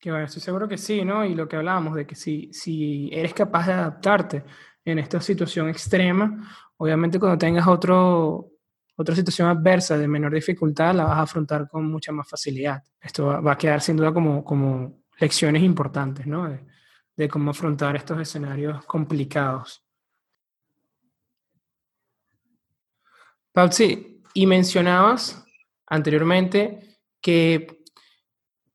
Que 0.00 0.10
bueno, 0.10 0.26
estoy 0.26 0.42
seguro 0.42 0.68
que 0.68 0.78
sí, 0.78 1.04
¿no? 1.04 1.24
Y 1.24 1.34
lo 1.34 1.48
que 1.48 1.56
hablábamos 1.56 1.94
de 1.94 2.06
que 2.06 2.14
si, 2.14 2.52
si 2.52 3.10
eres 3.12 3.34
capaz 3.34 3.66
de 3.66 3.72
adaptarte 3.74 4.44
en 4.84 4.98
esta 4.98 5.20
situación 5.20 5.68
extrema, 5.68 6.50
obviamente 6.76 7.18
cuando 7.18 7.38
tengas 7.38 7.66
otro, 7.66 8.52
otra 8.96 9.14
situación 9.14 9.48
adversa 9.48 9.96
de 9.96 10.08
menor 10.08 10.34
dificultad, 10.34 10.94
la 10.94 11.04
vas 11.04 11.18
a 11.18 11.22
afrontar 11.22 11.68
con 11.68 11.90
mucha 11.90 12.12
más 12.12 12.28
facilidad. 12.28 12.82
Esto 13.00 13.26
va, 13.42 13.52
a 13.52 13.58
quedar 13.58 13.80
sin 13.80 13.96
duda 13.96 14.12
como, 14.12 14.44
como 14.44 15.04
lecciones 15.18 15.62
importantes, 15.62 16.26
¿no? 16.26 16.48
De, 16.48 16.60
de 17.16 17.28
cómo 17.28 17.50
afrontar 17.50 17.96
estos 17.96 18.20
escenarios 18.20 18.84
complicados. 18.86 19.83
Pautsi, 23.54 24.20
y 24.34 24.48
mencionabas 24.48 25.46
anteriormente 25.86 26.98
que 27.22 27.84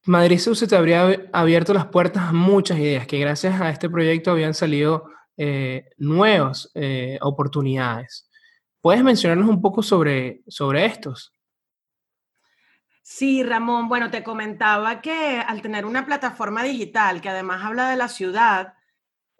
Madrid 0.06 0.40
se 0.40 0.68
te 0.68 0.76
habría 0.78 1.28
abierto 1.34 1.74
las 1.74 1.88
puertas 1.88 2.24
a 2.24 2.32
muchas 2.32 2.80
ideas, 2.80 3.06
que 3.06 3.20
gracias 3.20 3.60
a 3.60 3.70
este 3.70 3.90
proyecto 3.90 4.32
habían 4.32 4.54
salido 4.54 5.12
eh, 5.36 5.90
nuevas 5.98 6.72
eh, 6.76 7.20
oportunidades. 7.22 8.30
¿Puedes 8.80 9.04
mencionarnos 9.04 9.50
un 9.50 9.62
poco 9.62 9.84
sobre, 9.84 10.44
sobre 10.48 10.86
estos? 10.86 11.34
Sí, 13.02 13.44
Ramón, 13.44 13.90
bueno, 13.90 14.10
te 14.10 14.24
comentaba 14.24 15.02
que 15.02 15.44
al 15.46 15.62
tener 15.62 15.86
una 15.86 16.06
plataforma 16.06 16.64
digital 16.64 17.20
que 17.20 17.28
además 17.28 17.66
habla 17.66 17.90
de 17.90 17.98
la 17.98 18.08
ciudad, 18.08 18.76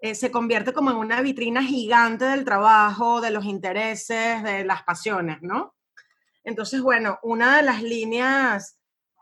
eh, 0.00 0.14
se 0.14 0.30
convierte 0.30 0.72
como 0.72 0.90
en 0.90 0.96
una 0.96 1.20
vitrina 1.20 1.62
gigante 1.62 2.24
del 2.24 2.44
trabajo, 2.44 3.20
de 3.20 3.30
los 3.30 3.44
intereses, 3.44 4.42
de 4.42 4.64
las 4.64 4.82
pasiones, 4.82 5.42
¿no? 5.42 5.74
Entonces, 6.42 6.80
bueno, 6.80 7.18
una 7.22 7.58
de 7.58 7.62
las 7.62 7.82
líneas 7.82 8.78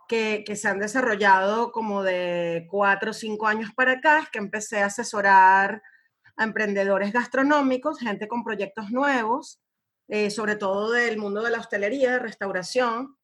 que, 0.09 0.45
se 0.57 0.69
han 0.69 0.79
desarrollado 0.79 1.73
como 1.73 2.03
de 2.05 2.67
cuatro 2.71 3.11
o 3.11 3.15
cinco 3.15 3.47
años 3.49 3.73
para 3.75 3.93
acá 3.93 4.21
es 4.21 4.31
que 4.31 4.39
empecé 4.39 4.81
a 4.81 4.87
asesorar 4.87 5.83
a 6.37 6.45
emprendedores 6.45 7.13
gastronómicos, 7.13 7.99
gente 7.99 8.29
con 8.29 8.45
proyectos 8.45 8.91
nuevos, 8.91 9.61
eh, 10.07 10.31
sobre 10.31 10.55
todo 10.55 10.93
del 10.93 11.19
mundo 11.19 11.43
de 11.43 11.51
la 11.51 11.59
hostelería, 11.59 12.13
de 12.13 12.19
restauración, 12.21 13.17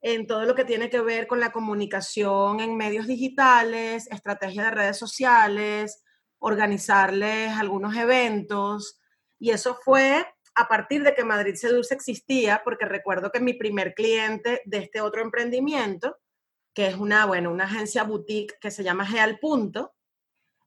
en 0.00 0.26
todo 0.26 0.44
lo 0.44 0.54
que 0.54 0.64
tiene 0.64 0.88
que 0.88 1.00
ver 1.00 1.26
con 1.26 1.38
la 1.38 1.52
comunicación 1.52 2.60
en 2.60 2.76
medios 2.76 3.06
digitales, 3.06 4.08
estrategia 4.10 4.64
de 4.64 4.70
redes 4.70 4.96
sociales, 4.96 6.02
organizarles 6.38 7.52
algunos 7.52 7.96
eventos. 7.96 9.00
Y 9.38 9.50
eso 9.50 9.78
fue 9.82 10.26
a 10.54 10.66
partir 10.66 11.04
de 11.04 11.14
que 11.14 11.24
Madrid 11.24 11.54
Seduce 11.54 11.94
existía, 11.94 12.62
porque 12.64 12.84
recuerdo 12.84 13.30
que 13.30 13.40
mi 13.40 13.54
primer 13.54 13.94
cliente 13.94 14.60
de 14.64 14.78
este 14.78 15.00
otro 15.00 15.22
emprendimiento, 15.22 16.18
que 16.74 16.88
es 16.88 16.96
una, 16.96 17.26
bueno, 17.26 17.50
una 17.50 17.64
agencia 17.64 18.02
boutique 18.02 18.56
que 18.60 18.72
se 18.72 18.82
llama 18.82 19.06
Geal 19.06 19.38
Punto, 19.38 19.94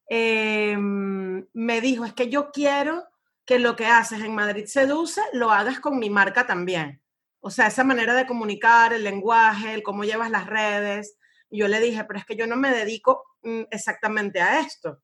em, 0.08 1.46
me 1.52 1.80
dijo, 1.82 2.06
es 2.06 2.14
que 2.14 2.30
yo 2.30 2.50
quiero 2.50 3.04
que 3.44 3.58
lo 3.58 3.76
que 3.76 3.86
haces 3.86 4.20
en 4.22 4.34
Madrid 4.34 4.64
Seduce 4.66 5.20
lo 5.34 5.50
hagas 5.50 5.80
con 5.80 5.98
mi 5.98 6.08
marca 6.08 6.46
también. 6.46 7.02
O 7.40 7.50
sea, 7.50 7.66
esa 7.66 7.84
manera 7.84 8.14
de 8.14 8.26
comunicar, 8.26 8.92
el 8.92 9.04
lenguaje, 9.04 9.74
el 9.74 9.82
cómo 9.82 10.04
llevas 10.04 10.30
las 10.30 10.46
redes. 10.46 11.18
Y 11.50 11.58
yo 11.58 11.68
le 11.68 11.80
dije, 11.80 12.04
pero 12.04 12.18
es 12.18 12.24
que 12.24 12.36
yo 12.36 12.46
no 12.46 12.56
me 12.56 12.70
dedico 12.70 13.24
mm, 13.42 13.62
exactamente 13.70 14.40
a 14.40 14.60
esto. 14.60 15.02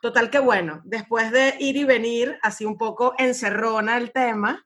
Total 0.00 0.30
que 0.30 0.38
bueno, 0.38 0.80
después 0.84 1.32
de 1.32 1.54
ir 1.58 1.76
y 1.76 1.84
venir, 1.84 2.38
así 2.42 2.64
un 2.64 2.78
poco 2.78 3.14
encerrona 3.18 3.96
el 3.96 4.12
tema, 4.12 4.64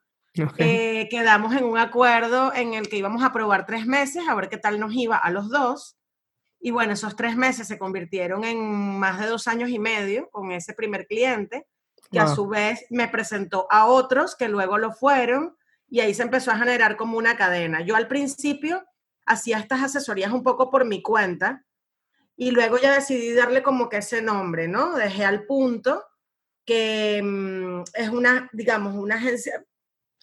eh, 0.58 1.08
quedamos 1.10 1.54
en 1.54 1.64
un 1.64 1.78
acuerdo 1.78 2.54
en 2.54 2.74
el 2.74 2.88
que 2.88 2.96
íbamos 2.96 3.22
a 3.22 3.32
probar 3.32 3.66
tres 3.66 3.86
meses, 3.86 4.22
a 4.28 4.34
ver 4.34 4.48
qué 4.48 4.56
tal 4.56 4.80
nos 4.80 4.94
iba 4.94 5.16
a 5.16 5.30
los 5.30 5.48
dos. 5.50 5.96
Y 6.60 6.70
bueno, 6.70 6.92
esos 6.92 7.16
tres 7.16 7.36
meses 7.36 7.66
se 7.66 7.78
convirtieron 7.78 8.44
en 8.44 8.98
más 8.98 9.20
de 9.20 9.26
dos 9.26 9.48
años 9.48 9.70
y 9.70 9.78
medio 9.78 10.30
con 10.30 10.52
ese 10.52 10.74
primer 10.74 11.06
cliente, 11.06 11.66
que 12.10 12.20
a 12.20 12.28
su 12.28 12.46
vez 12.46 12.84
me 12.90 13.08
presentó 13.08 13.66
a 13.70 13.86
otros 13.86 14.36
que 14.36 14.48
luego 14.48 14.76
lo 14.76 14.92
fueron, 14.92 15.56
y 15.88 16.00
ahí 16.00 16.14
se 16.14 16.22
empezó 16.22 16.50
a 16.50 16.58
generar 16.58 16.96
como 16.96 17.18
una 17.18 17.36
cadena. 17.36 17.80
Yo 17.80 17.96
al 17.96 18.06
principio 18.06 18.84
hacía 19.26 19.58
estas 19.58 19.82
asesorías 19.82 20.32
un 20.32 20.42
poco 20.42 20.70
por 20.70 20.84
mi 20.84 21.02
cuenta, 21.02 21.64
y 22.42 22.50
luego 22.50 22.76
ya 22.76 22.94
decidí 22.94 23.34
darle 23.34 23.62
como 23.62 23.88
que 23.88 23.98
ese 23.98 24.20
nombre, 24.20 24.66
¿no? 24.66 24.96
Dejé 24.96 25.24
al 25.24 25.46
punto 25.46 26.04
que 26.66 27.22
mm, 27.22 27.84
es 27.94 28.08
una, 28.08 28.50
digamos, 28.52 28.96
una 28.96 29.14
agencia 29.14 29.64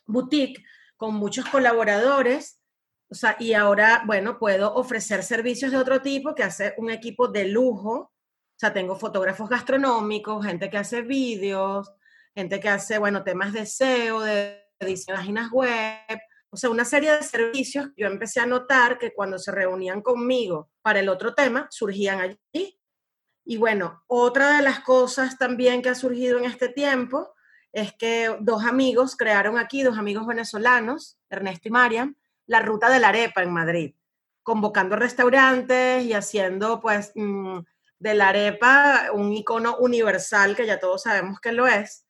boutique 0.05 0.61
con 0.97 1.15
muchos 1.15 1.45
colaboradores, 1.45 2.61
o 3.09 3.15
sea, 3.15 3.37
y 3.39 3.53
ahora, 3.53 4.03
bueno, 4.05 4.37
puedo 4.37 4.73
ofrecer 4.75 5.23
servicios 5.23 5.71
de 5.71 5.77
otro 5.77 6.01
tipo 6.01 6.35
que 6.35 6.43
hace 6.43 6.73
un 6.75 6.89
equipo 6.89 7.29
de 7.29 7.45
lujo, 7.47 7.93
o 7.93 8.11
sea, 8.57 8.73
tengo 8.73 8.97
fotógrafos 8.97 9.47
gastronómicos, 9.47 10.45
gente 10.45 10.69
que 10.69 10.77
hace 10.77 11.03
vídeos, 11.03 11.89
gente 12.35 12.59
que 12.59 12.67
hace, 12.67 12.97
bueno, 12.97 13.23
temas 13.23 13.53
de 13.53 13.65
SEO, 13.65 14.19
de 14.19 14.61
edición 14.77 15.15
de 15.15 15.21
páginas 15.21 15.51
web, 15.51 16.19
o 16.51 16.57
sea, 16.57 16.69
una 16.69 16.85
serie 16.85 17.11
de 17.11 17.23
servicios. 17.23 17.89
Yo 17.95 18.07
empecé 18.07 18.39
a 18.39 18.45
notar 18.45 18.97
que 18.97 19.13
cuando 19.13 19.37
se 19.37 19.51
reunían 19.51 20.01
conmigo 20.01 20.69
para 20.81 20.99
el 20.99 21.09
otro 21.09 21.33
tema, 21.33 21.67
surgían 21.69 22.21
allí. 22.21 22.79
Y 23.45 23.57
bueno, 23.57 24.03
otra 24.07 24.57
de 24.57 24.63
las 24.63 24.81
cosas 24.81 25.37
también 25.37 25.81
que 25.81 25.89
ha 25.89 25.95
surgido 25.95 26.37
en 26.37 26.45
este 26.45 26.69
tiempo 26.69 27.33
es 27.71 27.93
que 27.93 28.35
dos 28.39 28.63
amigos 28.63 29.15
crearon 29.15 29.57
aquí, 29.57 29.83
dos 29.83 29.97
amigos 29.97 30.25
venezolanos, 30.25 31.17
Ernesto 31.29 31.67
y 31.67 31.71
Mariam, 31.71 32.15
la 32.47 32.61
ruta 32.61 32.89
de 32.89 32.99
la 32.99 33.09
arepa 33.09 33.43
en 33.43 33.53
Madrid, 33.53 33.95
convocando 34.43 34.95
restaurantes 34.95 36.03
y 36.03 36.13
haciendo 36.13 36.79
pues 36.79 37.11
mm, 37.15 37.59
de 37.99 38.13
la 38.15 38.29
arepa 38.29 39.09
un 39.13 39.33
icono 39.33 39.77
universal 39.77 40.55
que 40.55 40.65
ya 40.65 40.79
todos 40.79 41.03
sabemos 41.03 41.39
que 41.39 41.51
lo 41.51 41.67
es. 41.67 42.05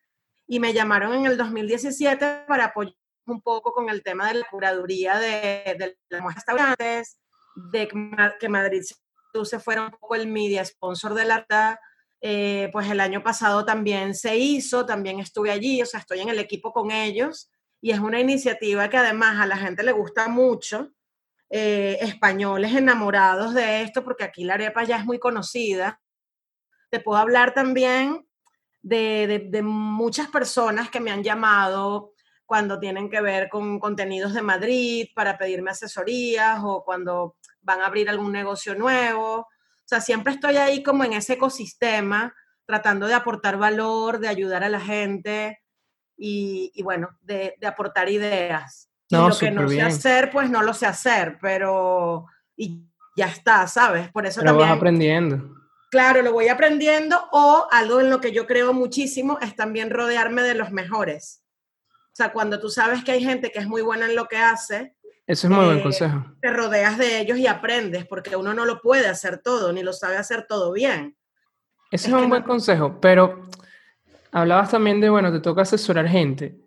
Y 0.47 0.59
me 0.59 0.73
llamaron 0.73 1.13
en 1.13 1.25
el 1.25 1.37
2017 1.37 2.45
para 2.47 2.65
apoyar 2.65 2.98
un 3.31 3.41
poco 3.41 3.71
con 3.71 3.89
el 3.89 4.03
tema 4.03 4.27
de 4.27 4.39
la 4.39 4.47
curaduría 4.49 5.17
de, 5.19 5.75
de 5.77 5.97
los 6.09 6.33
restaurantes, 6.33 7.19
de 7.71 7.87
que 8.39 8.49
Madrid 8.49 8.83
se 9.43 9.59
fuera 9.59 9.83
un 9.83 9.91
poco 9.91 10.15
el 10.15 10.27
media 10.27 10.65
sponsor 10.65 11.13
de 11.13 11.25
la 11.25 11.79
eh, 12.21 12.69
pues 12.73 12.89
el 12.89 12.99
año 12.99 13.23
pasado 13.23 13.63
también 13.63 14.13
se 14.13 14.37
hizo, 14.37 14.85
también 14.85 15.19
estuve 15.19 15.51
allí, 15.51 15.81
o 15.81 15.85
sea, 15.85 16.01
estoy 16.01 16.19
en 16.19 16.29
el 16.29 16.39
equipo 16.39 16.73
con 16.73 16.91
ellos 16.91 17.49
y 17.81 17.91
es 17.91 17.99
una 17.99 18.19
iniciativa 18.19 18.89
que 18.89 18.97
además 18.97 19.39
a 19.39 19.45
la 19.45 19.55
gente 19.55 19.83
le 19.83 19.93
gusta 19.93 20.27
mucho, 20.27 20.91
eh, 21.49 21.97
españoles 22.01 22.75
enamorados 22.75 23.53
de 23.53 23.83
esto, 23.83 24.03
porque 24.03 24.25
aquí 24.25 24.43
la 24.43 24.55
arepa 24.55 24.83
ya 24.83 24.97
es 24.97 25.05
muy 25.05 25.17
conocida. 25.17 26.01
Te 26.89 26.99
puedo 26.99 27.17
hablar 27.17 27.53
también 27.53 28.27
de, 28.81 29.47
de 29.49 29.61
muchas 29.61 30.27
personas 30.27 30.89
que 30.89 30.99
me 30.99 31.11
han 31.11 31.23
llamado 31.23 32.13
cuando 32.49 32.79
tienen 32.79 33.11
que 33.11 33.21
ver 33.21 33.47
con 33.47 33.79
contenidos 33.79 34.33
de 34.33 34.41
Madrid 34.41 35.09
para 35.13 35.37
pedirme 35.37 35.69
asesorías 35.69 36.59
o 36.63 36.83
cuando 36.83 37.35
van 37.61 37.81
a 37.81 37.85
abrir 37.85 38.09
algún 38.09 38.31
negocio 38.31 38.73
nuevo. 38.73 39.41
O 39.41 39.47
sea, 39.85 40.01
siempre 40.01 40.33
estoy 40.33 40.57
ahí 40.57 40.81
como 40.81 41.03
en 41.03 41.13
ese 41.13 41.33
ecosistema, 41.33 42.33
tratando 42.65 43.05
de 43.05 43.13
aportar 43.13 43.57
valor, 43.57 44.17
de 44.17 44.29
ayudar 44.29 44.63
a 44.63 44.69
la 44.69 44.79
gente 44.79 45.59
y, 46.17 46.73
bueno, 46.81 47.09
de, 47.21 47.53
aportar 47.63 48.09
ideas. 48.09 48.89
No, 49.11 49.29
lo 49.29 49.37
que 49.37 49.51
no 49.51 49.69
sé 49.69 49.83
hacer, 49.83 50.31
pues 50.31 50.49
no 50.49 50.63
lo 50.63 50.73
sé 50.73 50.87
hacer, 50.87 51.37
pero 51.39 52.25
y 52.57 52.83
ya 53.15 53.27
está, 53.27 53.67
¿sabes? 53.67 54.09
Por 54.11 54.25
eso 54.25 54.41
pero 54.41 54.57
vas 54.57 54.71
aprendiendo. 54.71 55.53
Claro, 55.91 56.23
lo 56.23 56.33
voy 56.33 56.47
aprendiendo 56.47 57.29
o 57.31 57.67
algo 57.69 57.99
en 57.99 58.09
lo 58.09 58.19
que 58.19 58.31
yo 58.31 58.47
creo 58.47 58.73
muchísimo 58.73 59.37
es 59.39 59.55
también 59.55 59.91
rodearme 59.91 60.41
de 60.41 60.55
los 60.55 60.71
mejores 60.71 61.43
sea, 62.13 62.31
cuando 62.31 62.59
tú 62.59 62.69
sabes 62.69 63.03
que 63.03 63.11
hay 63.11 63.23
gente 63.23 63.51
que 63.51 63.59
es 63.59 63.67
muy 63.67 63.81
buena 63.81 64.05
en 64.05 64.15
lo 64.15 64.25
que 64.25 64.37
hace, 64.37 64.95
eso 65.29 65.45
es 65.45 65.53
muy 65.53 65.63
buen 65.63 65.77
eh, 65.77 65.83
consejo. 65.83 66.25
Te 66.41 66.49
rodeas 66.49 66.97
de 66.97 67.21
ellos 67.21 67.37
y 67.37 67.45
aprendes, 67.45 68.07
porque 68.07 68.35
uno 68.35 68.53
no 68.55 68.65
lo 68.65 68.81
puede 68.81 69.07
hacer 69.07 69.37
todo, 69.37 69.71
ni 69.71 69.83
lo 69.83 69.93
sabe 69.93 70.17
hacer 70.17 70.47
todo 70.47 70.71
bien. 70.71 71.15
Ese 71.91 72.07
es, 72.07 72.13
un 72.13 72.29
buen 72.29 72.41
consejo, 72.41 72.99
pero 72.99 73.47
hablabas 74.31 74.71
también 74.71 74.99
de, 74.99 75.11
bueno, 75.11 75.31
te 75.31 75.39
toca 75.39 75.61
asesorar 75.61 76.07
gente. 76.07 76.59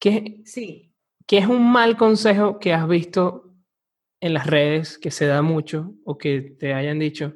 ¿Qué, 0.00 0.42
sí. 0.44 0.92
¿Qué 1.24 1.38
es 1.38 1.46
un 1.46 1.70
mal 1.70 1.96
consejo 1.96 2.58
que 2.58 2.74
has 2.74 2.88
visto 2.88 3.54
en 4.20 4.34
las 4.34 4.48
redes 4.48 4.98
que 4.98 5.12
se 5.12 5.26
da 5.26 5.42
mucho 5.42 5.94
o 6.04 6.18
que 6.18 6.56
te 6.58 6.74
hayan 6.74 6.98
dicho? 6.98 7.34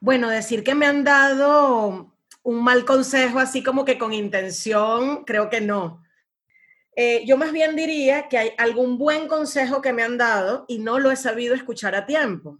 Bueno, 0.00 0.30
decir 0.30 0.62
que 0.62 0.76
me 0.76 0.86
han 0.86 1.02
dado 1.02 2.16
un 2.42 2.62
mal 2.62 2.84
consejo 2.84 3.38
así 3.38 3.62
como 3.62 3.84
que 3.84 3.98
con 3.98 4.12
intención, 4.12 5.24
creo 5.24 5.50
que 5.50 5.60
no. 5.60 6.02
Eh, 6.96 7.24
yo 7.26 7.36
más 7.36 7.52
bien 7.52 7.76
diría 7.76 8.28
que 8.28 8.38
hay 8.38 8.52
algún 8.58 8.98
buen 8.98 9.28
consejo 9.28 9.80
que 9.80 9.92
me 9.92 10.02
han 10.02 10.18
dado 10.18 10.64
y 10.68 10.78
no 10.78 10.98
lo 10.98 11.10
he 11.10 11.16
sabido 11.16 11.54
escuchar 11.54 11.94
a 11.94 12.06
tiempo, 12.06 12.58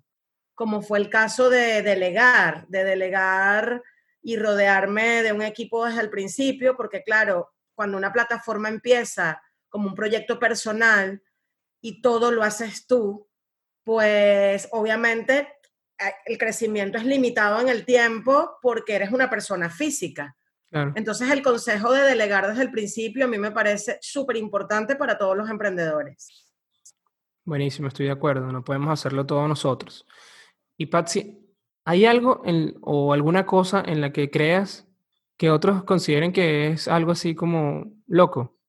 como 0.55 0.83
fue 0.83 0.99
el 0.99 1.11
caso 1.11 1.51
de 1.51 1.83
delegar, 1.83 2.67
de 2.69 2.85
delegar 2.85 3.83
y 4.23 4.37
rodearme 4.37 5.23
de 5.23 5.33
un 5.33 5.43
equipo 5.43 5.85
desde 5.85 6.03
el 6.03 6.11
principio, 6.11 6.77
porque 6.77 7.03
claro, 7.03 7.51
cuando 7.75 7.97
una 7.97 8.13
plataforma 8.13 8.69
empieza 8.69 9.43
como 9.69 9.89
un 9.89 9.95
proyecto 9.95 10.39
personal 10.39 11.23
y 11.81 12.03
todo 12.03 12.31
lo 12.31 12.43
haces 12.43 12.87
tú, 12.87 13.29
pues 13.85 14.69
obviamente 14.73 15.49
el 16.27 16.39
crecimiento 16.39 16.99
es 16.99 17.05
limitado 17.05 17.61
en 17.61 17.69
el 17.69 17.85
tiempo 17.85 18.59
porque 18.63 18.95
eres 18.95 19.13
una 19.13 19.29
persona 19.29 19.69
física. 19.69 20.37
Entonces 20.73 21.29
el 21.31 21.43
consejo 21.43 21.93
de 21.93 22.03
delegar 22.03 22.47
desde 22.47 22.63
el 22.63 22.71
principio 22.71 23.25
a 23.25 23.29
mí 23.29 23.39
me 23.39 23.51
parece 23.51 23.99
súper 24.01 24.37
importante 24.37 24.95
para 24.95 25.19
todos 25.19 25.37
los 25.37 25.51
emprendedores. 25.51 26.49
Buenísimo, 27.45 27.89
estoy 27.89 28.07
de 28.07 28.13
acuerdo, 28.13 28.53
no 28.53 28.63
podemos 28.63 28.93
hacerlo 28.93 29.27
todos 29.27 29.49
nosotros. 29.49 30.07
Y 30.77 30.87
Patsy, 30.87 31.41
¿hay 31.85 32.05
algo 32.05 32.43
o 32.83 33.13
alguna 33.13 33.47
cosa 33.47 33.83
en 33.85 34.01
la 34.01 34.13
que 34.13 34.31
creas 34.31 34.87
que 35.37 35.51
otros 35.51 35.83
consideren 35.83 36.33
que 36.33 36.69
es 36.69 36.87
algo 36.87 37.11
así 37.13 37.35
como 37.35 37.93
loco? 38.07 38.60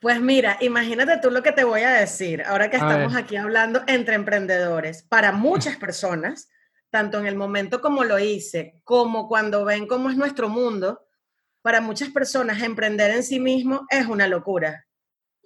Pues 0.00 0.20
mira, 0.20 0.58
imagínate 0.60 1.18
tú 1.18 1.30
lo 1.30 1.42
que 1.42 1.52
te 1.52 1.64
voy 1.64 1.82
a 1.82 1.90
decir, 1.90 2.42
ahora 2.42 2.70
que 2.70 2.76
estamos 2.76 3.16
aquí 3.16 3.36
hablando 3.36 3.82
entre 3.86 4.14
emprendedores. 4.14 5.02
Para 5.02 5.32
muchas 5.32 5.76
personas, 5.76 6.48
tanto 6.90 7.18
en 7.18 7.26
el 7.26 7.36
momento 7.36 7.80
como 7.80 8.04
lo 8.04 8.18
hice, 8.18 8.80
como 8.84 9.28
cuando 9.28 9.64
ven 9.64 9.86
cómo 9.86 10.10
es 10.10 10.16
nuestro 10.16 10.48
mundo, 10.48 11.06
para 11.62 11.80
muchas 11.80 12.10
personas 12.10 12.62
emprender 12.62 13.10
en 13.10 13.22
sí 13.22 13.40
mismo 13.40 13.86
es 13.90 14.06
una 14.06 14.28
locura. 14.28 14.86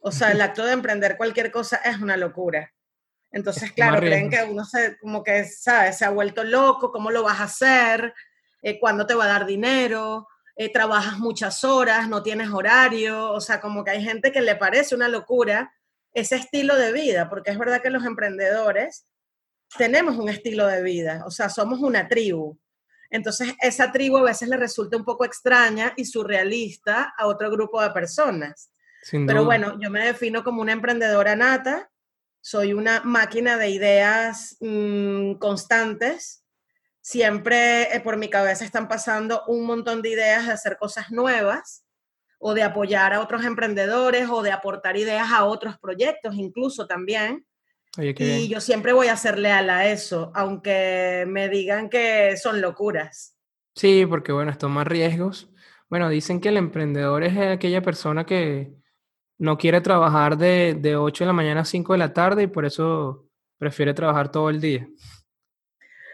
O 0.03 0.13
sea, 0.13 0.33
el 0.33 0.41
acto 0.43 0.65
de 0.65 0.73
emprender 0.73 1.17
cualquier 1.17 1.51
cosa 1.51 1.77
es 1.77 1.99
una 1.99 2.17
locura. 2.17 2.73
Entonces, 3.33 3.73
claro, 3.73 4.01
creen 4.01 4.29
que 4.29 4.43
uno 4.43 4.65
se, 4.65 4.99
como 4.99 5.23
que, 5.23 5.45
¿sabes? 5.45 5.99
Se 5.99 6.05
ha 6.05 6.11
vuelto 6.11 6.43
loco, 6.43 6.91
¿cómo 6.91 7.11
lo 7.11 7.23
vas 7.23 7.41
a 7.41 7.45
hacer? 7.45 8.13
Eh, 8.61 8.81
¿Cuándo 8.81 9.07
te 9.07 9.15
va 9.15 9.25
a 9.25 9.29
dar 9.29 9.47
dinero? 9.47 10.27
Eh, 10.57 10.73
trabajas 10.73 11.19
muchas 11.19 11.65
horas, 11.65 12.09
no 12.09 12.23
tienes 12.23 12.51
horario, 12.51 13.33
o 13.33 13.41
sea, 13.41 13.61
como 13.61 13.85
que 13.85 13.93
hay 13.93 14.03
gente 14.03 14.33
que 14.33 14.41
le 14.41 14.57
parece 14.57 14.95
una 14.95 15.09
locura 15.09 15.73
ese 16.13 16.37
estilo 16.37 16.77
de 16.77 16.93
vida, 16.93 17.29
porque 17.29 17.51
es 17.51 17.59
verdad 17.59 17.81
que 17.81 17.91
los 17.91 18.05
emprendedores 18.05 19.07
tenemos 19.79 20.17
un 20.17 20.29
estilo 20.29 20.67
de 20.67 20.83
vida, 20.83 21.23
o 21.27 21.31
sea, 21.31 21.49
somos 21.49 21.81
una 21.81 22.09
tribu. 22.09 22.59
Entonces, 23.11 23.55
esa 23.61 23.91
tribu 23.91 24.19
a 24.19 24.23
veces 24.23 24.49
le 24.49 24.57
resulta 24.57 24.97
un 24.97 25.05
poco 25.05 25.25
extraña 25.25 25.93
y 25.97 26.05
surrealista 26.05 27.13
a 27.17 27.27
otro 27.27 27.51
grupo 27.51 27.83
de 27.83 27.91
personas. 27.91 28.71
Pero 29.11 29.45
bueno, 29.45 29.79
yo 29.81 29.91
me 29.91 30.05
defino 30.05 30.45
como 30.45 30.61
una 30.61 30.73
emprendedora 30.73 31.35
nata, 31.35 31.91
soy 32.43 32.73
una 32.73 33.01
máquina 33.01 33.57
de 33.57 33.71
ideas 33.71 34.57
mm, 34.61 35.35
constantes, 35.35 36.40
siempre 37.01 37.95
eh, 37.95 38.01
por 38.01 38.17
mi 38.17 38.29
cabeza 38.29 38.65
están 38.65 38.89
pasando 38.89 39.45
un 39.47 39.65
montón 39.65 40.03
de 40.03 40.11
ideas 40.11 40.47
de 40.47 40.53
hacer 40.53 40.77
cosas 40.79 41.11
nuevas 41.11 41.85
o 42.39 42.55
de 42.55 42.63
apoyar 42.63 43.13
a 43.13 43.21
otros 43.21 43.45
emprendedores 43.45 44.29
o 44.31 44.43
de 44.43 44.53
aportar 44.53 44.97
ideas 44.97 45.31
a 45.31 45.45
otros 45.45 45.79
proyectos 45.79 46.35
incluso 46.35 46.87
también. 46.87 47.47
y 47.99 48.49
yo 48.49 48.61
siempre 48.61 48.93
voy 48.93 49.09
a 49.09 49.17
ser 49.17 49.39
leal 49.39 49.69
a 49.69 49.87
eso, 49.87 50.33
aunque 50.35 51.25
me 51.29 51.49
digan 51.49 51.91
que 51.91 52.37
son 52.37 52.61
locuras. 52.61 53.37
Sí, 53.75 54.07
porque 54.07 54.33
bueno, 54.33 54.51
es 54.51 54.59
tomar 54.59 54.89
riesgos. 54.89 55.51
Bueno, 55.89 56.09
dicen 56.09 56.41
que 56.41 56.49
el 56.49 56.57
emprendedor 56.57 57.25
es 57.25 57.37
aquella 57.37 57.83
persona 57.83 58.25
que 58.25 58.73
no 59.39 59.59
quiere 59.59 59.81
trabajar 59.81 60.37
de, 60.37 60.77
de 60.79 60.97
8 60.97 61.25
de 61.25 61.27
la 61.27 61.33
mañana 61.33 61.61
a 61.63 61.65
5 61.65 61.93
de 61.93 61.99
la 61.99 62.13
tarde 62.13 62.45
y 62.45 62.47
por 62.47 62.65
eso 62.65 63.27
prefiere 63.59 63.93
trabajar 63.93 64.31
todo 64.31 64.51
el 64.51 64.61
día. 64.61 64.89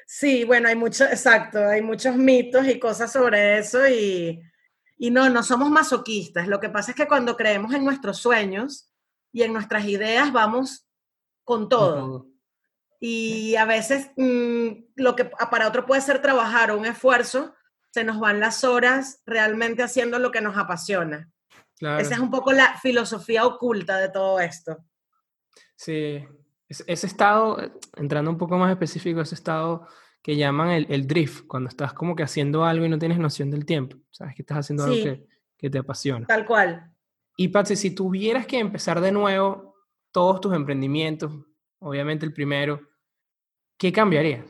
Sí, 0.09 0.45
bueno, 0.45 0.69
hay 0.69 0.77
mucho, 0.77 1.05
exacto, 1.05 1.59
hay 1.67 1.83
muchos 1.83 2.17
mitos 2.17 2.67
y 2.69 2.79
cosas 2.79 3.13
sobre 3.13 3.59
eso 3.59 3.87
y, 3.89 4.41
no, 5.11 5.29
no 5.29 5.43
somos 5.43 5.69
masoquistas. 5.69 6.47
Lo 6.47 6.61
que 6.61 6.71
pasa 6.71 6.93
es 6.93 6.97
que 6.97 7.09
cuando 7.09 7.37
creemos 7.37 7.75
en 7.75 7.85
nuestros 7.85 8.19
sueños 8.19 8.89
y 9.33 9.43
en 9.43 9.53
nuestras 9.53 9.85
ideas 9.85 10.33
vamos 10.33 10.89
con 11.43 11.69
todo. 11.69 12.29
Y 13.01 13.57
a 13.57 13.65
veces 13.65 14.13
mm, 14.17 14.69
lo 14.95 15.17
que 15.17 15.25
para 15.25 15.69
otro 15.69 15.85
puede 15.85 16.01
ser 16.01 16.23
trabajar 16.23 16.71
o 16.71 16.79
un 16.79 16.87
esfuerzo, 16.87 17.55
se 17.91 18.05
nos 18.05 18.21
van 18.21 18.39
las 18.41 18.63
horas 18.63 19.23
realmente 19.27 19.83
haciendo 19.83 20.21
lo 20.21 20.31
que 20.31 20.41
nos 20.41 20.57
apasiona. 20.57 21.31
Esa 21.81 22.15
es 22.15 22.21
un 22.21 22.31
poco 22.31 22.53
la 22.53 22.79
filosofía 22.79 23.45
oculta 23.45 23.99
de 23.99 24.09
todo 24.09 24.41
esto. 24.41 24.79
Sí, 25.75 26.25
ese 26.69 27.07
estado, 27.07 27.59
entrando 27.97 28.31
un 28.31 28.39
poco 28.39 28.59
más 28.59 28.71
específico, 28.71 29.21
ese 29.21 29.35
estado 29.35 29.87
que 30.23 30.37
llaman 30.37 30.71
el, 30.89 31.07
drift, 31.07 31.47
cuando 31.47 31.69
estás 31.69 31.93
como 31.93 32.17
que 32.17 32.25
haciendo 32.25 32.65
algo 32.65 32.85
y 32.85 32.89
no 32.89 32.99
tienes 32.99 33.19
noción 33.19 33.51
del 33.51 33.65
tiempo, 33.65 33.97
sabes 34.11 34.35
que 34.35 34.43
estás 34.43 34.59
haciendo 34.59 34.85
algo 34.85 34.97
que, 34.97 35.27
que, 35.57 35.71
te 35.71 35.79
apasiona. 35.79 36.27
Tal 36.27 36.45
cual. 36.45 36.91
Y 37.37 37.49
Patsy, 37.49 37.77
si 37.77 37.95
tuvieras 37.95 38.47
que 38.47 38.59
empezar 38.59 39.01
de 39.01 39.13
nuevo 39.13 39.77
todos 40.11 40.41
tus 40.41 40.55
emprendimientos, 40.55 41.33
obviamente 41.79 42.27
el 42.27 42.33
primero, 42.33 42.81
¿qué 43.77 43.93
cambiarías? 43.93 44.45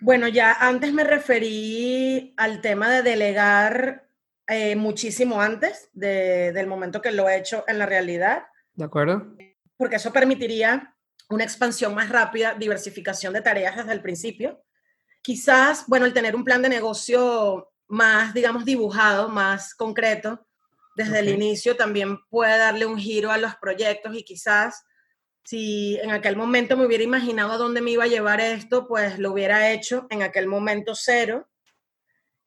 Bueno, 0.00 0.28
ya 0.28 0.52
antes 0.52 0.92
me 0.92 1.04
referí 1.04 2.34
al 2.36 2.60
tema 2.60 2.90
de 2.90 3.02
delegar 3.02 4.08
eh, 4.46 4.76
muchísimo 4.76 5.40
antes 5.40 5.90
del 5.92 6.66
momento 6.66 7.02
que 7.02 7.12
lo 7.12 7.28
he 7.28 7.36
hecho 7.36 7.64
en 7.66 7.78
la 7.78 7.86
realidad. 7.86 8.44
¿De 8.74 8.84
acuerdo? 8.84 9.36
Porque 9.76 9.96
eso 9.96 10.12
permitiría 10.12 10.94
una 11.28 11.44
expansión 11.44 11.94
más 11.94 12.08
rápida, 12.08 12.54
diversificación 12.54 13.32
de 13.32 13.42
tareas 13.42 13.76
desde 13.76 13.92
el 13.92 14.02
principio. 14.02 14.62
Quizás, 15.22 15.84
bueno, 15.86 16.06
el 16.06 16.12
tener 16.12 16.36
un 16.36 16.44
plan 16.44 16.62
de 16.62 16.68
negocio 16.68 17.72
más, 17.88 18.32
digamos, 18.32 18.64
dibujado, 18.64 19.28
más 19.28 19.74
concreto, 19.74 20.46
desde 20.96 21.18
el 21.18 21.28
inicio 21.28 21.76
también 21.76 22.18
puede 22.30 22.56
darle 22.56 22.86
un 22.86 22.98
giro 22.98 23.30
a 23.30 23.36
los 23.36 23.54
proyectos 23.56 24.16
y 24.16 24.22
quizás 24.22 24.84
si 25.44 25.96
en 26.02 26.10
aquel 26.10 26.36
momento 26.36 26.76
me 26.76 26.86
hubiera 26.86 27.04
imaginado 27.04 27.52
a 27.52 27.58
dónde 27.58 27.80
me 27.80 27.92
iba 27.92 28.04
a 28.04 28.08
llevar 28.08 28.40
esto, 28.40 28.88
pues 28.88 29.18
lo 29.18 29.32
hubiera 29.32 29.70
hecho 29.70 30.06
en 30.10 30.22
aquel 30.22 30.48
momento 30.48 30.94
cero. 30.94 31.48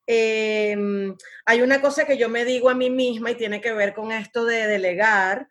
Em, 0.05 1.15
hay 1.45 1.61
una 1.61 1.79
cosa 1.79 2.05
que 2.05 2.17
yo 2.17 2.27
me 2.27 2.43
digo 2.43 2.69
a 2.69 2.73
mí 2.73 2.89
misma 2.89 3.31
y 3.31 3.35
tiene 3.35 3.61
que 3.61 3.71
ver 3.71 3.93
con 3.93 4.11
esto 4.11 4.43
de 4.43 4.67
delegar. 4.67 5.47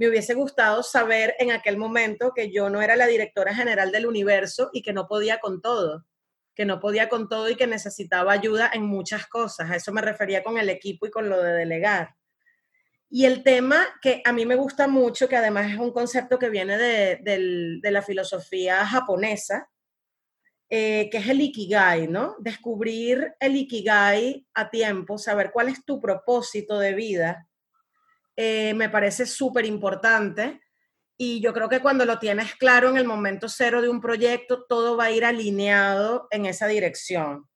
Me 0.00 0.08
hubiese 0.08 0.32
gustado 0.32 0.82
saber 0.82 1.34
en 1.38 1.50
aquel 1.50 1.76
momento 1.76 2.32
que 2.34 2.50
yo 2.50 2.70
no 2.70 2.80
era 2.80 2.96
la 2.96 3.06
directora 3.06 3.54
general 3.54 3.92
del 3.92 4.06
universo 4.06 4.70
y 4.72 4.80
que 4.80 4.94
no 4.94 5.06
podía 5.06 5.40
con 5.40 5.60
todo, 5.60 6.06
que 6.54 6.64
no 6.64 6.80
podía 6.80 7.10
con 7.10 7.28
todo 7.28 7.50
y 7.50 7.54
que 7.54 7.66
necesitaba 7.66 8.32
ayuda 8.32 8.70
en 8.72 8.84
muchas 8.84 9.26
cosas. 9.26 9.70
A 9.70 9.76
eso 9.76 9.92
me 9.92 10.00
refería 10.00 10.42
con 10.42 10.56
el 10.56 10.70
equipo 10.70 11.04
y 11.04 11.10
con 11.10 11.28
lo 11.28 11.42
de 11.42 11.52
delegar. 11.52 12.14
Y 13.10 13.26
el 13.26 13.42
tema 13.42 13.86
que 14.00 14.22
a 14.24 14.32
mí 14.32 14.46
me 14.46 14.56
gusta 14.56 14.88
mucho, 14.88 15.28
que 15.28 15.36
además 15.36 15.70
es 15.70 15.78
un 15.78 15.92
concepto 15.92 16.38
que 16.38 16.48
viene 16.48 16.78
de, 16.78 17.80
la 17.82 18.00
filosofía 18.00 18.86
japonesa, 18.86 19.68
eh, 20.70 21.10
que 21.12 21.18
es 21.18 21.28
el 21.28 21.42
ikigai, 21.42 22.08
¿no? 22.08 22.36
Descubrir 22.38 23.34
el 23.38 23.54
ikigai 23.54 24.46
a 24.54 24.70
tiempo, 24.70 25.18
saber 25.18 25.50
cuál 25.52 25.68
es 25.68 25.84
tu 25.84 26.00
propósito 26.00 26.78
de 26.78 26.94
vida, 26.94 27.49
eh, 28.42 28.74
me 28.74 28.88
parece 28.88 29.26
súper 29.26 29.66
importante. 29.66 30.60
Y 31.16 31.40
yo 31.40 31.52
creo 31.52 31.68
que 31.68 31.80
cuando 31.80 32.06
lo 32.06 32.18
tienes 32.18 32.54
claro 32.54 32.88
en 32.88 32.96
el 32.96 33.04
momento 33.04 33.48
cero 33.48 33.82
de 33.82 33.90
un 33.90 34.00
proyecto, 34.00 34.64
todo 34.66 34.96
va 34.96 35.04
a 35.04 35.10
ir 35.10 35.24
alineado 35.24 36.26
en 36.30 36.46
esa 36.46 36.66
dirección 36.66 37.50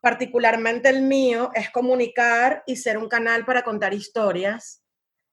particularmente 0.00 0.88
el 0.88 1.02
mío, 1.02 1.50
es 1.54 1.70
comunicar 1.70 2.62
y 2.66 2.76
ser 2.76 2.98
un 2.98 3.08
canal 3.08 3.44
para 3.44 3.62
contar 3.62 3.94
historias, 3.94 4.82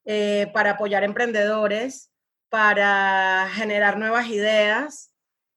eh, 0.06 0.50
para 0.54 0.72
apoyar 0.72 1.04
emprendedores, 1.04 2.12
para 2.50 3.50
generar 3.54 3.98
nuevas 3.98 4.28
ideas 4.28 5.12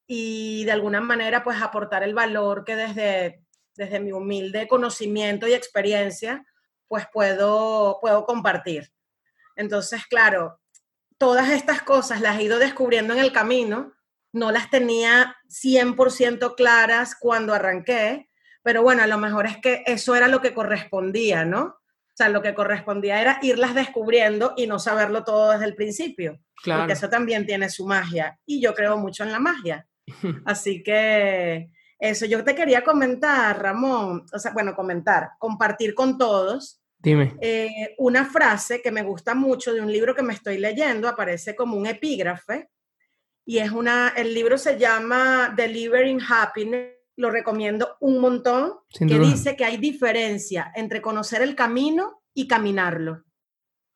y 0.06 0.64
de 0.64 0.72
alguna 0.72 1.00
manera 1.00 1.44
pues 1.44 1.60
aportar 1.60 2.02
el 2.02 2.14
valor 2.14 2.64
que 2.64 2.76
desde, 2.76 3.42
desde 3.76 4.00
mi 4.00 4.12
humilde 4.12 4.68
conocimiento 4.68 5.46
y 5.46 5.52
experiencia 5.52 6.44
pues 6.86 7.06
puedo, 7.12 7.98
puedo 8.00 8.24
compartir. 8.24 8.90
Entonces, 9.58 10.06
claro, 10.06 10.60
todas 11.18 11.50
estas 11.50 11.82
cosas 11.82 12.20
las 12.20 12.38
he 12.38 12.44
ido 12.44 12.58
descubriendo 12.58 13.12
en 13.12 13.18
el 13.18 13.32
camino, 13.32 13.92
no 14.32 14.52
las 14.52 14.70
tenía 14.70 15.36
100% 15.48 16.54
claras 16.54 17.16
cuando 17.18 17.52
arranqué, 17.52 18.30
pero 18.62 18.82
bueno, 18.82 19.02
a 19.02 19.08
lo 19.08 19.18
mejor 19.18 19.46
es 19.46 19.56
que 19.58 19.82
eso 19.84 20.14
era 20.14 20.28
lo 20.28 20.40
que 20.40 20.54
correspondía, 20.54 21.44
¿no? 21.44 21.62
O 21.64 22.16
sea, 22.18 22.28
lo 22.28 22.40
que 22.40 22.54
correspondía 22.54 23.20
era 23.20 23.38
irlas 23.42 23.74
descubriendo 23.74 24.54
y 24.56 24.68
no 24.68 24.78
saberlo 24.78 25.24
todo 25.24 25.50
desde 25.50 25.64
el 25.64 25.74
principio. 25.74 26.40
Claro. 26.62 26.82
Porque 26.82 26.92
eso 26.92 27.08
también 27.08 27.46
tiene 27.46 27.68
su 27.68 27.86
magia. 27.86 28.38
Y 28.46 28.60
yo 28.60 28.74
creo 28.74 28.96
mucho 28.96 29.24
en 29.24 29.32
la 29.32 29.40
magia. 29.40 29.86
Así 30.44 30.82
que 30.82 31.70
eso 31.98 32.26
yo 32.26 32.44
te 32.44 32.54
quería 32.54 32.84
comentar, 32.84 33.60
Ramón. 33.60 34.24
O 34.32 34.38
sea, 34.38 34.52
bueno, 34.52 34.74
comentar, 34.74 35.30
compartir 35.38 35.94
con 35.94 36.18
todos. 36.18 36.80
Dime. 36.98 37.36
Eh, 37.40 37.94
una 37.98 38.24
frase 38.24 38.82
que 38.82 38.90
me 38.90 39.02
gusta 39.02 39.34
mucho 39.34 39.72
de 39.72 39.80
un 39.80 39.92
libro 39.92 40.14
que 40.14 40.22
me 40.22 40.34
estoy 40.34 40.58
leyendo, 40.58 41.08
aparece 41.08 41.54
como 41.54 41.76
un 41.76 41.86
epígrafe. 41.86 42.68
Y 43.44 43.58
es 43.58 43.70
una, 43.70 44.12
el 44.16 44.34
libro 44.34 44.58
se 44.58 44.78
llama 44.78 45.54
Delivering 45.56 46.20
Happiness 46.20 46.98
lo 47.18 47.32
recomiendo 47.32 47.96
un 47.98 48.20
montón, 48.20 48.74
que 48.96 49.18
dice 49.18 49.56
que 49.56 49.64
hay 49.64 49.76
diferencia 49.76 50.70
entre 50.76 51.02
conocer 51.02 51.42
el 51.42 51.56
camino 51.56 52.22
y 52.32 52.46
caminarlo. 52.46 53.24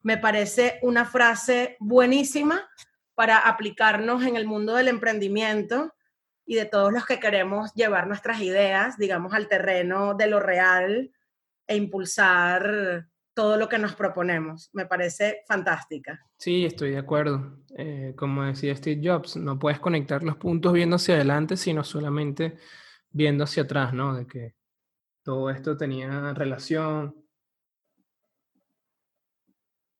Me 0.00 0.18
parece 0.18 0.80
una 0.82 1.04
frase 1.04 1.76
buenísima 1.78 2.68
para 3.14 3.38
aplicarnos 3.38 4.24
en 4.24 4.34
el 4.34 4.44
mundo 4.44 4.74
del 4.74 4.88
emprendimiento 4.88 5.94
y 6.44 6.56
de 6.56 6.64
todos 6.64 6.92
los 6.92 7.06
que 7.06 7.20
queremos 7.20 7.72
llevar 7.74 8.08
nuestras 8.08 8.40
ideas, 8.40 8.98
digamos, 8.98 9.34
al 9.34 9.46
terreno 9.46 10.14
de 10.14 10.26
lo 10.26 10.40
real 10.40 11.12
e 11.66 11.76
impulsar 11.76 13.06
todo 13.34 13.56
lo 13.56 13.68
que 13.68 13.78
nos 13.78 13.94
proponemos. 13.94 14.70
Me 14.72 14.86
parece 14.86 15.42
fantástica. 15.46 16.20
Sí, 16.36 16.64
estoy 16.64 16.90
de 16.90 16.98
acuerdo. 16.98 17.58
Eh, 17.76 18.14
como 18.16 18.44
decía 18.44 18.76
Steve 18.76 19.00
Jobs, 19.02 19.36
no 19.36 19.58
puedes 19.58 19.80
conectar 19.80 20.22
los 20.22 20.36
puntos 20.36 20.72
viendo 20.72 20.96
hacia 20.96 21.14
adelante, 21.14 21.56
sino 21.56 21.84
solamente 21.84 22.56
viendo 23.10 23.44
hacia 23.44 23.62
atrás, 23.62 23.92
¿no? 23.92 24.14
De 24.14 24.26
que 24.26 24.54
todo 25.22 25.50
esto 25.50 25.76
tenía 25.76 26.34
relación. 26.34 27.14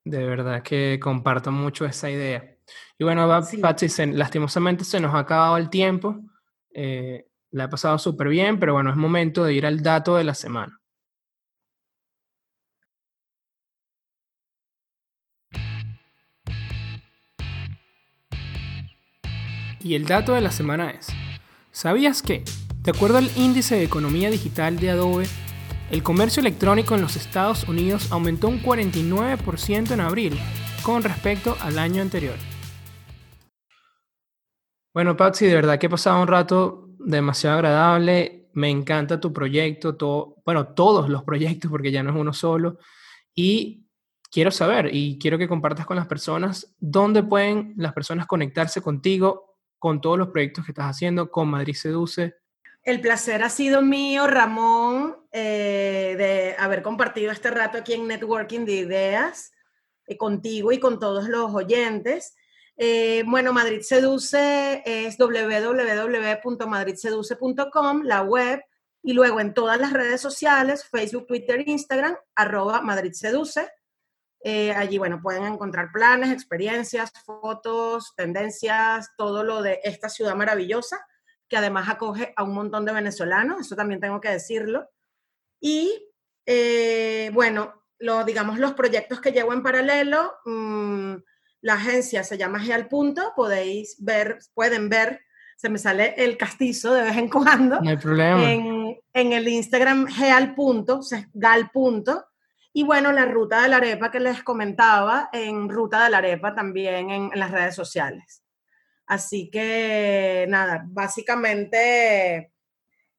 De 0.05 0.25
verdad 0.25 0.61
que 0.61 0.99
comparto 1.01 1.51
mucho 1.51 1.85
esa 1.85 2.09
idea. 2.09 2.57
Y 2.97 3.03
bueno, 3.03 3.27
Patsy, 3.61 3.87
lastimosamente 4.13 4.83
se 4.83 4.99
nos 4.99 5.13
ha 5.15 5.19
acabado 5.19 5.57
el 5.57 5.69
tiempo. 5.69 6.19
Eh, 6.73 7.27
la 7.51 7.65
he 7.65 7.69
pasado 7.69 7.97
súper 7.97 8.27
bien, 8.27 8.59
pero 8.59 8.73
bueno, 8.73 8.89
es 8.89 8.95
momento 8.95 9.43
de 9.43 9.53
ir 9.53 9.65
al 9.65 9.81
dato 9.81 10.17
de 10.17 10.23
la 10.23 10.33
semana. 10.33 10.79
Y 19.83 19.95
el 19.95 20.05
dato 20.05 20.33
de 20.33 20.39
la 20.39 20.51
semana 20.51 20.91
es, 20.91 21.07
¿sabías 21.71 22.21
que 22.21 22.45
de 22.83 22.91
acuerdo 22.91 23.17
al 23.17 23.29
índice 23.35 23.75
de 23.75 23.83
economía 23.83 24.29
digital 24.29 24.77
de 24.77 24.91
Adobe, 24.91 25.25
el 25.91 26.03
comercio 26.03 26.39
electrónico 26.39 26.95
en 26.95 27.01
los 27.01 27.17
Estados 27.17 27.67
Unidos 27.67 28.11
aumentó 28.11 28.47
un 28.47 28.61
49% 28.61 29.91
en 29.91 29.99
abril 29.99 30.39
con 30.83 31.03
respecto 31.03 31.57
al 31.61 31.79
año 31.79 32.01
anterior. 32.01 32.35
Bueno, 34.93 35.17
Patsy, 35.17 35.47
de 35.47 35.55
verdad 35.55 35.77
que 35.79 35.87
he 35.87 35.89
pasado 35.89 36.21
un 36.21 36.27
rato 36.27 36.89
demasiado 36.99 37.57
agradable. 37.57 38.49
Me 38.53 38.69
encanta 38.69 39.19
tu 39.19 39.33
proyecto, 39.33 39.97
bueno, 40.45 40.67
todos 40.67 41.09
los 41.09 41.23
proyectos, 41.23 41.69
porque 41.69 41.91
ya 41.91 42.03
no 42.03 42.11
es 42.11 42.15
uno 42.15 42.31
solo. 42.31 42.79
Y 43.33 43.85
quiero 44.31 44.51
saber 44.51 44.93
y 44.93 45.17
quiero 45.19 45.37
que 45.37 45.47
compartas 45.47 45.85
con 45.85 45.97
las 45.97 46.07
personas 46.07 46.73
dónde 46.79 47.23
pueden 47.23 47.73
las 47.77 47.93
personas 47.93 48.27
conectarse 48.27 48.81
contigo, 48.81 49.52
con 49.83 49.99
todos 49.99 50.17
los 50.17 50.29
proyectos 50.29 50.63
que 50.63 50.71
estás 50.71 50.85
haciendo, 50.85 51.29
con 51.29 51.49
Madrid 51.49 51.73
Seduce, 51.73 52.37
el 52.83 53.01
placer 53.01 53.43
ha 53.43 53.49
sido 53.49 53.81
mío, 53.81 54.27
Ramón, 54.27 55.17
eh, 55.33 56.15
de 56.17 56.55
haber 56.57 56.81
compartido 56.81 57.33
este 57.33 57.51
rato 57.51 57.77
aquí 57.77 57.91
en 57.91 58.07
Networking 58.07 58.63
de 58.63 58.75
Ideas 58.75 59.51
eh, 60.07 60.15
contigo 60.15 60.71
y 60.71 60.79
con 60.79 61.01
todos 61.01 61.27
los 61.27 61.53
oyentes. 61.53 62.33
Eh, 62.77 63.25
bueno, 63.27 63.51
Madrid 63.51 63.81
Seduce 63.81 64.83
es 64.85 65.17
www.madridseduce.com, 65.17 68.03
la 68.03 68.21
web, 68.21 68.63
y 69.01 69.11
luego 69.11 69.41
en 69.41 69.53
todas 69.53 69.81
las 69.81 69.91
redes 69.91 70.21
sociales, 70.21 70.85
Facebook, 70.85 71.27
Twitter, 71.27 71.61
Instagram, 71.67 72.15
arroba 72.35 72.79
Madrid 72.79 73.11
Seduce. 73.11 73.69
Allí, 74.45 74.97
bueno, 74.97 75.21
pueden 75.21 75.45
encontrar 75.45 75.91
planes, 75.91 76.31
experiencias, 76.31 77.11
fotos, 77.25 78.13
tendencias, 78.15 79.11
todo 79.17 79.43
lo 79.43 79.61
de 79.61 79.79
esta 79.83 80.09
ciudad 80.09 80.35
maravillosa 80.35 81.05
que 81.53 81.57
además 81.57 81.87
acoge 81.87 82.33
a 82.35 82.43
un 82.43 82.55
montón 82.55 82.83
de 82.83 82.93
venezolanos, 82.93 83.61
eso 83.61 83.75
también 83.75 83.99
tengo 83.99 84.19
que 84.19 84.29
decirlo. 84.29 84.89
Y 85.61 85.93
eh, 86.47 87.29
bueno, 87.31 87.83
lo, 87.99 88.23
digamos 88.23 88.57
los 88.57 88.73
proyectos 88.73 89.21
que 89.21 89.31
llevo 89.31 89.53
en 89.53 89.61
paralelo, 89.61 90.33
mm, 90.45 91.13
la 91.61 91.75
agencia 91.75 92.23
se 92.23 92.39
llama 92.39 92.59
Geal 92.59 92.87
Punto, 92.87 93.33
podéis 93.35 93.97
ver, 93.99 94.39
pueden 94.55 94.89
ver, 94.89 95.21
se 95.55 95.69
me 95.69 95.77
sale 95.77 96.15
el 96.17 96.37
castizo 96.37 96.91
de 96.93 97.03
vez 97.03 97.17
en 97.17 97.29
cuando. 97.29 97.79
No 97.81 97.89
hay 97.89 97.97
problema. 97.97 98.51
En, 98.51 98.99
en 99.13 99.33
el 99.33 99.47
Instagram 99.47 100.07
Geal 100.07 100.55
Punto, 100.55 101.01
Gal 101.33 101.69
Punto. 101.71 102.25
Y 102.73 102.83
bueno, 102.83 103.11
la 103.11 103.25
ruta 103.25 103.61
de 103.61 103.69
la 103.69 103.77
arepa 103.77 104.09
que 104.09 104.19
les 104.19 104.43
comentaba, 104.43 105.29
en 105.31 105.69
Ruta 105.69 106.03
de 106.03 106.09
la 106.09 106.17
Arepa 106.17 106.55
también 106.55 107.11
en 107.11 107.29
las 107.35 107.51
redes 107.51 107.75
sociales. 107.75 108.43
Así 109.05 109.49
que 109.51 110.45
nada, 110.49 110.83
básicamente 110.87 112.51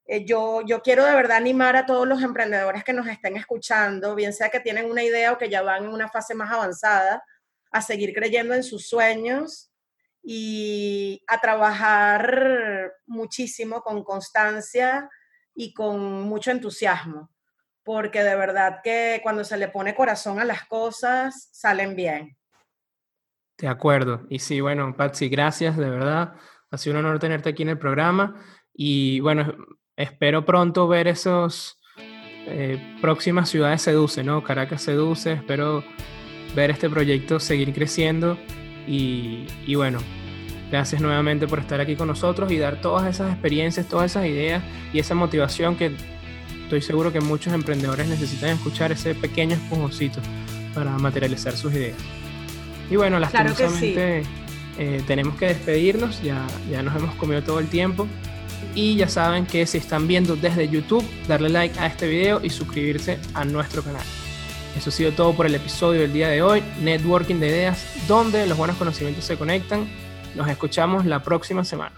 eh, 0.07 0.25
yo, 0.25 0.63
yo 0.67 0.83
quiero 0.83 1.05
de 1.05 1.15
verdad 1.15 1.37
animar 1.39 1.77
a 1.77 1.87
todos 1.87 2.07
los 2.07 2.23
emprendedores 2.23 2.85
que 2.85 2.93
nos 2.93 3.07
estén 3.07 3.37
escuchando, 3.37 4.15
bien 4.15 4.33
sea 4.33 4.51
que 4.51 4.61
tienen 4.61 4.91
una 4.91 5.03
idea 5.03 5.33
o 5.33 5.39
que 5.39 5.49
ya 5.49 5.63
van 5.63 5.85
en 5.85 5.91
una 5.91 6.09
fase 6.09 6.35
más 6.35 6.51
avanzada, 6.51 7.23
a 7.71 7.81
seguir 7.81 8.13
creyendo 8.13 8.55
en 8.55 8.63
sus 8.63 8.89
sueños 8.89 9.71
y 10.23 11.23
a 11.27 11.41
trabajar 11.41 12.93
muchísimo 13.07 13.83
con 13.83 14.05
constancia 14.05 15.09
y 15.55 15.73
con 15.75 16.23
mucho 16.23 16.51
entusiasmo, 16.51 17.31
porque 17.85 18.23
de 18.23 18.35
verdad 18.35 18.81
que 18.83 19.21
cuando 19.23 19.45
se 19.45 19.57
le 19.57 19.69
pone 19.69 19.95
corazón 19.95 20.41
a 20.41 20.45
las 20.45 20.65
cosas, 20.65 21.49
salen 21.53 21.95
bien. 21.95 22.37
De 23.59 23.69
acuerdo. 23.69 24.27
Y 24.31 24.41
sí, 24.41 24.61
bueno, 24.61 24.97
Patsy, 24.97 25.29
gracias, 25.29 25.77
de 25.77 25.89
verdad. 25.89 26.35
Ha 26.71 26.79
sido 26.79 26.99
un 26.99 27.05
honor 27.05 27.21
tenerte 27.21 27.51
aquí 27.51 27.63
en 27.63 27.69
el 27.69 27.79
programa. 27.79 28.43
Y 28.73 29.21
bueno, 29.21 29.55
espero 29.97 30.45
pronto 30.45 30.89
ver 30.89 31.07
esos 31.07 31.79
eh, 32.47 32.97
próximas 33.01 33.49
ciudades 33.49 33.83
Seduce, 33.83 34.25
¿no? 34.25 34.43
Caracas 34.43 34.83
Seduce, 34.83 35.33
espero 35.33 35.85
ver 36.55 36.71
este 36.71 36.91
proyecto 36.91 37.41
seguir 37.41 37.73
creciendo 37.73 38.39
y, 38.87 39.47
y 39.67 39.75
bueno, 39.77 39.99
gracias 40.71 41.01
nuevamente 41.01 41.47
por 41.47 41.61
estar 41.61 41.81
aquí 41.81 41.97
con 41.97 42.09
nosotros 42.09 42.51
y 42.53 42.59
dar 42.59 42.81
todas 42.81 43.09
esas 43.09 43.33
experiencias, 43.33 43.89
todas 43.89 44.11
esas 44.11 44.27
ideas 44.27 44.63
y 44.93 44.99
esa 44.99 45.15
motivación 45.15 45.77
que 45.77 45.97
estoy 46.65 46.83
seguro 46.83 47.13
que 47.13 47.21
muchos 47.21 47.53
emprendedores 47.53 48.09
necesitan 48.09 48.51
escuchar, 48.51 48.93
ese 48.93 49.15
pequeño 49.15 49.55
esponjocito 49.55 50.21
para 50.75 50.99
materializar 50.99 51.57
sus 51.57 51.73
ideas. 51.73 51.97
Y 52.91 52.97
bueno, 52.97 53.19
lastimosamente 53.19 54.23
eh, 54.79 55.03
tenemos 55.07 55.37
que 55.37 55.47
despedirnos, 55.47 56.23
ya, 56.23 56.47
ya 56.71 56.83
nos 56.83 56.97
hemos 56.97 57.15
comido 57.15 57.43
todo 57.43 57.61
el 57.61 57.69
tiempo. 57.69 58.07
Y 58.75 58.97
ya 58.97 59.09
saben 59.09 59.47
que 59.47 59.67
si 59.67 59.79
están 59.79 60.09
viendo 60.09 60.37
desde 60.37 60.69
YouTube, 60.69 61.05
darle 61.29 61.49
like 61.49 61.79
a 61.79 61.87
este 61.87 62.09
video 62.09 62.41
y 62.43 62.51
suscribirse 62.51 63.19
a 63.35 63.45
nuestro 63.45 63.83
canal. 63.83 64.03
Eso 64.77 64.91
ha 64.91 64.93
sido 64.93 65.13
todo 65.13 65.33
por 65.35 65.47
el 65.47 65.55
episodio 65.55 66.01
del 66.01 66.13
día 66.13 66.29
de 66.29 66.43
hoy, 66.43 66.63
Networking 66.83 67.37
de 67.37 67.49
Ideas, 67.49 67.87
donde 68.09 68.47
los 68.47 68.59
buenos 68.59 68.77
conocimientos 68.77 69.25
se 69.25 69.37
conectan. 69.37 69.87
Nos 70.35 70.49
escuchamos 70.49 71.07
la 71.07 71.23
próxima 71.23 71.63
semana. 71.63 71.95